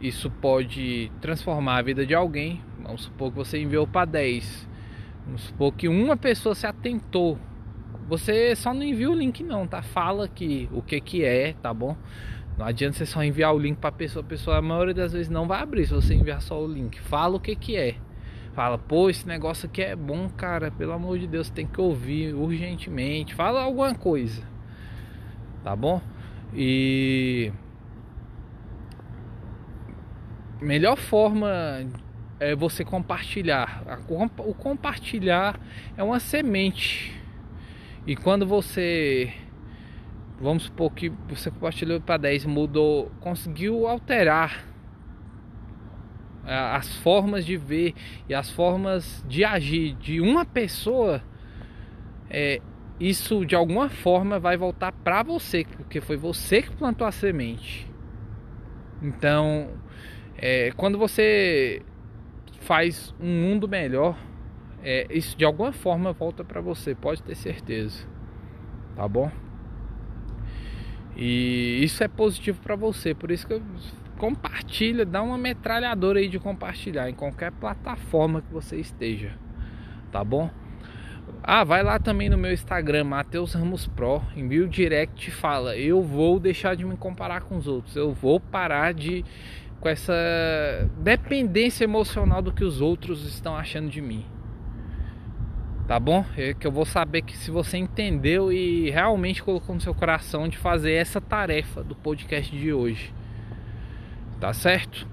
isso 0.00 0.30
pode 0.30 1.12
transformar 1.20 1.76
a 1.76 1.82
vida 1.82 2.06
de 2.06 2.14
alguém. 2.14 2.62
Vamos 2.82 3.02
supor 3.02 3.30
que 3.30 3.36
você 3.36 3.60
enviou 3.60 3.86
para 3.86 4.06
10. 4.06 4.66
Vamos 5.26 5.42
supor 5.42 5.74
que 5.74 5.86
uma 5.86 6.16
pessoa 6.16 6.54
se 6.54 6.66
atentou. 6.66 7.38
Você 8.08 8.56
só 8.56 8.72
não 8.72 8.82
envia 8.82 9.10
o 9.10 9.14
link 9.14 9.42
não, 9.42 9.66
tá? 9.66 9.82
Fala 9.82 10.26
que 10.26 10.66
o 10.72 10.80
que 10.80 10.98
que 10.98 11.22
é, 11.22 11.52
tá 11.52 11.74
bom? 11.74 11.94
Não 12.56 12.64
adianta 12.64 12.96
você 12.96 13.04
só 13.04 13.22
enviar 13.22 13.54
o 13.54 13.58
link 13.58 13.76
para 13.76 13.92
pessoa, 13.92 14.24
a 14.24 14.26
pessoa 14.26 14.56
a 14.56 14.62
maioria 14.62 14.94
das 14.94 15.12
vezes 15.12 15.28
não 15.28 15.46
vai 15.46 15.60
abrir 15.60 15.86
se 15.86 15.92
você 15.92 16.14
enviar 16.14 16.40
só 16.40 16.58
o 16.58 16.66
link. 16.66 16.98
Fala 17.00 17.36
o 17.36 17.40
que 17.40 17.54
que 17.54 17.76
é. 17.76 17.96
Fala, 18.54 18.78
pô, 18.78 19.10
esse 19.10 19.28
negócio 19.28 19.66
aqui 19.66 19.82
é 19.82 19.94
bom, 19.94 20.26
cara. 20.30 20.70
Pelo 20.70 20.92
amor 20.92 21.18
de 21.18 21.26
Deus, 21.26 21.50
tem 21.50 21.66
que 21.66 21.78
ouvir 21.78 22.34
urgentemente. 22.34 23.34
Fala 23.34 23.60
alguma 23.60 23.94
coisa. 23.94 24.55
Tá 25.66 25.74
bom? 25.74 26.00
E. 26.54 27.52
Melhor 30.60 30.96
forma 30.96 31.48
é 32.38 32.54
você 32.54 32.84
compartilhar. 32.84 33.82
O 34.38 34.54
compartilhar 34.54 35.58
é 35.96 36.04
uma 36.04 36.20
semente. 36.20 37.20
E 38.06 38.14
quando 38.14 38.46
você. 38.46 39.32
Vamos 40.40 40.62
supor 40.66 40.92
que 40.92 41.08
você 41.28 41.50
compartilhou 41.50 42.00
para 42.00 42.16
10, 42.16 42.46
mudou, 42.46 43.10
conseguiu 43.20 43.88
alterar 43.88 44.64
as 46.44 46.94
formas 46.98 47.44
de 47.44 47.56
ver 47.56 47.92
e 48.28 48.34
as 48.36 48.48
formas 48.52 49.24
de 49.26 49.44
agir 49.44 49.96
de 49.96 50.20
uma 50.20 50.44
pessoa, 50.44 51.20
é, 52.30 52.62
isso 52.98 53.44
de 53.44 53.54
alguma 53.54 53.88
forma 53.88 54.38
vai 54.38 54.56
voltar 54.56 54.92
para 54.92 55.22
você, 55.22 55.64
porque 55.76 56.00
foi 56.00 56.16
você 56.16 56.62
que 56.62 56.70
plantou 56.70 57.06
a 57.06 57.12
semente. 57.12 57.90
Então, 59.02 59.70
é, 60.36 60.72
quando 60.76 60.98
você 60.98 61.82
faz 62.60 63.14
um 63.20 63.28
mundo 63.28 63.68
melhor, 63.68 64.16
é, 64.82 65.06
isso 65.10 65.36
de 65.36 65.44
alguma 65.44 65.72
forma 65.72 66.12
volta 66.12 66.42
para 66.42 66.60
você, 66.60 66.94
pode 66.94 67.22
ter 67.22 67.34
certeza, 67.34 68.06
tá 68.94 69.06
bom? 69.06 69.30
E 71.16 71.80
isso 71.82 72.02
é 72.02 72.08
positivo 72.08 72.60
para 72.60 72.76
você, 72.76 73.14
por 73.14 73.30
isso 73.30 73.46
que 73.46 73.54
eu 73.54 73.62
compartilha, 74.18 75.04
dá 75.04 75.22
uma 75.22 75.36
metralhadora 75.36 76.18
aí 76.18 76.28
de 76.28 76.38
compartilhar 76.38 77.08
em 77.08 77.14
qualquer 77.14 77.52
plataforma 77.52 78.40
que 78.40 78.52
você 78.52 78.76
esteja, 78.76 79.34
tá 80.10 80.24
bom? 80.24 80.50
Ah, 81.42 81.64
vai 81.64 81.82
lá 81.82 81.98
também 81.98 82.28
no 82.28 82.36
meu 82.36 82.52
Instagram, 82.52 83.04
Matheus 83.04 83.54
Ramos 83.54 83.86
Pro, 83.86 84.22
envia 84.36 84.64
o 84.64 84.68
direct 84.68 85.28
e 85.28 85.32
fala: 85.32 85.76
Eu 85.76 86.02
vou 86.02 86.40
deixar 86.40 86.74
de 86.74 86.84
me 86.84 86.96
comparar 86.96 87.42
com 87.42 87.56
os 87.56 87.66
outros, 87.66 87.96
eu 87.96 88.12
vou 88.12 88.40
parar 88.40 88.92
de 88.92 89.24
com 89.80 89.88
essa 89.88 90.14
dependência 90.98 91.84
emocional 91.84 92.40
do 92.40 92.52
que 92.52 92.64
os 92.64 92.80
outros 92.80 93.26
estão 93.26 93.54
achando 93.54 93.88
de 93.88 94.00
mim. 94.00 94.24
Tá 95.86 96.00
bom? 96.00 96.24
É 96.36 96.54
que 96.54 96.66
eu 96.66 96.72
vou 96.72 96.84
saber 96.84 97.22
que 97.22 97.36
se 97.36 97.50
você 97.50 97.76
entendeu 97.76 98.52
e 98.52 98.90
realmente 98.90 99.42
colocou 99.42 99.74
no 99.74 99.80
seu 99.80 99.94
coração 99.94 100.48
de 100.48 100.58
fazer 100.58 100.94
essa 100.94 101.20
tarefa 101.20 101.84
do 101.84 101.94
podcast 101.94 102.56
de 102.56 102.72
hoje 102.72 103.14
tá 104.40 104.52
certo? 104.52 105.06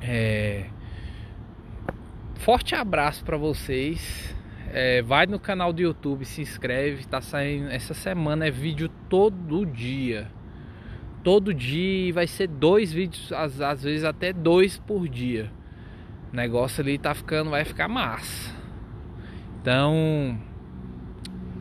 É... 0.00 0.66
Forte 2.36 2.74
abraço 2.74 3.24
para 3.24 3.36
vocês. 3.36 4.34
É, 4.72 5.02
vai 5.02 5.26
no 5.26 5.38
canal 5.38 5.72
do 5.72 5.80
YouTube, 5.80 6.24
se 6.24 6.40
inscreve. 6.40 7.06
Tá 7.06 7.20
saindo 7.20 7.70
essa 7.70 7.94
semana 7.94 8.46
é 8.46 8.50
vídeo 8.50 8.88
todo 9.08 9.64
dia, 9.64 10.30
todo 11.22 11.54
dia. 11.54 12.12
Vai 12.12 12.26
ser 12.26 12.46
dois 12.48 12.92
vídeos, 12.92 13.32
às, 13.32 13.60
às 13.60 13.82
vezes 13.82 14.04
até 14.04 14.32
dois 14.32 14.78
por 14.78 15.08
dia. 15.08 15.50
O 16.32 16.36
negócio 16.36 16.82
ali 16.82 16.98
tá 16.98 17.14
ficando, 17.14 17.50
vai 17.50 17.64
ficar 17.64 17.88
massa. 17.88 18.54
Então, 19.60 20.38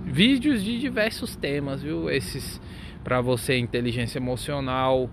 vídeos 0.04 0.64
de 0.64 0.80
diversos 0.80 1.36
temas, 1.36 1.82
viu? 1.82 2.10
Esses 2.10 2.60
para 3.08 3.22
você 3.22 3.58
inteligência 3.58 4.20
emocional, 4.20 5.10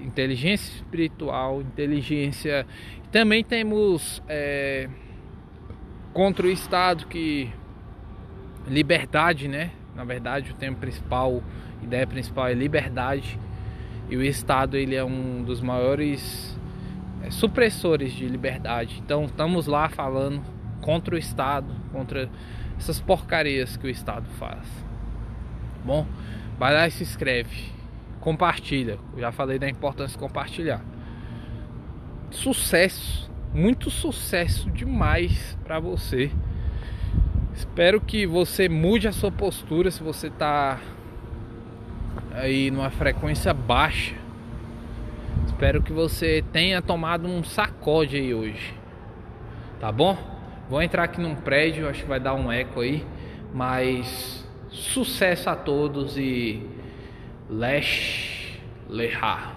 inteligência 0.00 0.74
espiritual, 0.76 1.60
inteligência. 1.60 2.66
Também 3.12 3.44
temos 3.44 4.22
é, 4.26 4.88
contra 6.16 6.46
o 6.46 6.50
Estado 6.50 7.06
que 7.06 7.52
liberdade, 8.66 9.48
né? 9.48 9.70
Na 9.94 10.02
verdade, 10.02 10.50
o 10.50 10.54
tema 10.54 10.74
principal, 10.74 11.42
a 11.78 11.84
ideia 11.84 12.06
principal 12.06 12.48
é 12.48 12.54
liberdade. 12.54 13.38
E 14.08 14.16
o 14.16 14.22
Estado 14.22 14.78
ele 14.78 14.94
é 14.94 15.04
um 15.04 15.42
dos 15.44 15.60
maiores 15.60 16.58
é, 17.22 17.30
supressores 17.30 18.14
de 18.14 18.26
liberdade. 18.26 18.98
Então 19.04 19.26
estamos 19.26 19.66
lá 19.66 19.90
falando 19.90 20.42
contra 20.80 21.14
o 21.14 21.18
Estado, 21.18 21.70
contra 21.92 22.30
essas 22.78 22.98
porcarias 22.98 23.76
que 23.76 23.86
o 23.86 23.90
Estado 23.90 24.26
faz. 24.38 24.66
Bom, 25.84 26.06
vai 26.58 26.72
lá 26.72 26.88
e 26.88 26.92
se 26.92 27.02
inscreve, 27.02 27.70
compartilha. 28.20 28.98
Eu 29.12 29.20
já 29.20 29.32
falei 29.32 29.58
da 29.58 29.68
importância 29.68 30.16
de 30.16 30.18
compartilhar. 30.18 30.82
Sucesso, 32.30 33.30
muito 33.56 33.88
sucesso 33.88 34.70
demais 34.70 35.56
para 35.64 35.80
você. 35.80 36.30
Espero 37.54 38.02
que 38.02 38.26
você 38.26 38.68
mude 38.68 39.08
a 39.08 39.12
sua 39.12 39.32
postura 39.32 39.90
se 39.90 40.02
você 40.02 40.26
está 40.26 40.78
aí 42.34 42.70
numa 42.70 42.90
frequência 42.90 43.54
baixa. 43.54 44.14
Espero 45.46 45.82
que 45.82 45.90
você 45.90 46.44
tenha 46.52 46.82
tomado 46.82 47.26
um 47.26 47.42
sacode 47.42 48.16
aí 48.16 48.34
hoje. 48.34 48.74
Tá 49.80 49.90
bom? 49.90 50.18
Vou 50.68 50.82
entrar 50.82 51.04
aqui 51.04 51.18
num 51.18 51.34
prédio, 51.34 51.88
acho 51.88 52.02
que 52.02 52.08
vai 52.08 52.20
dar 52.20 52.34
um 52.34 52.52
eco 52.52 52.82
aí, 52.82 53.06
mas 53.54 54.46
sucesso 54.68 55.48
a 55.48 55.56
todos 55.56 56.18
e 56.18 56.62
Lesh 57.48 58.60
Lehar. 58.86 59.55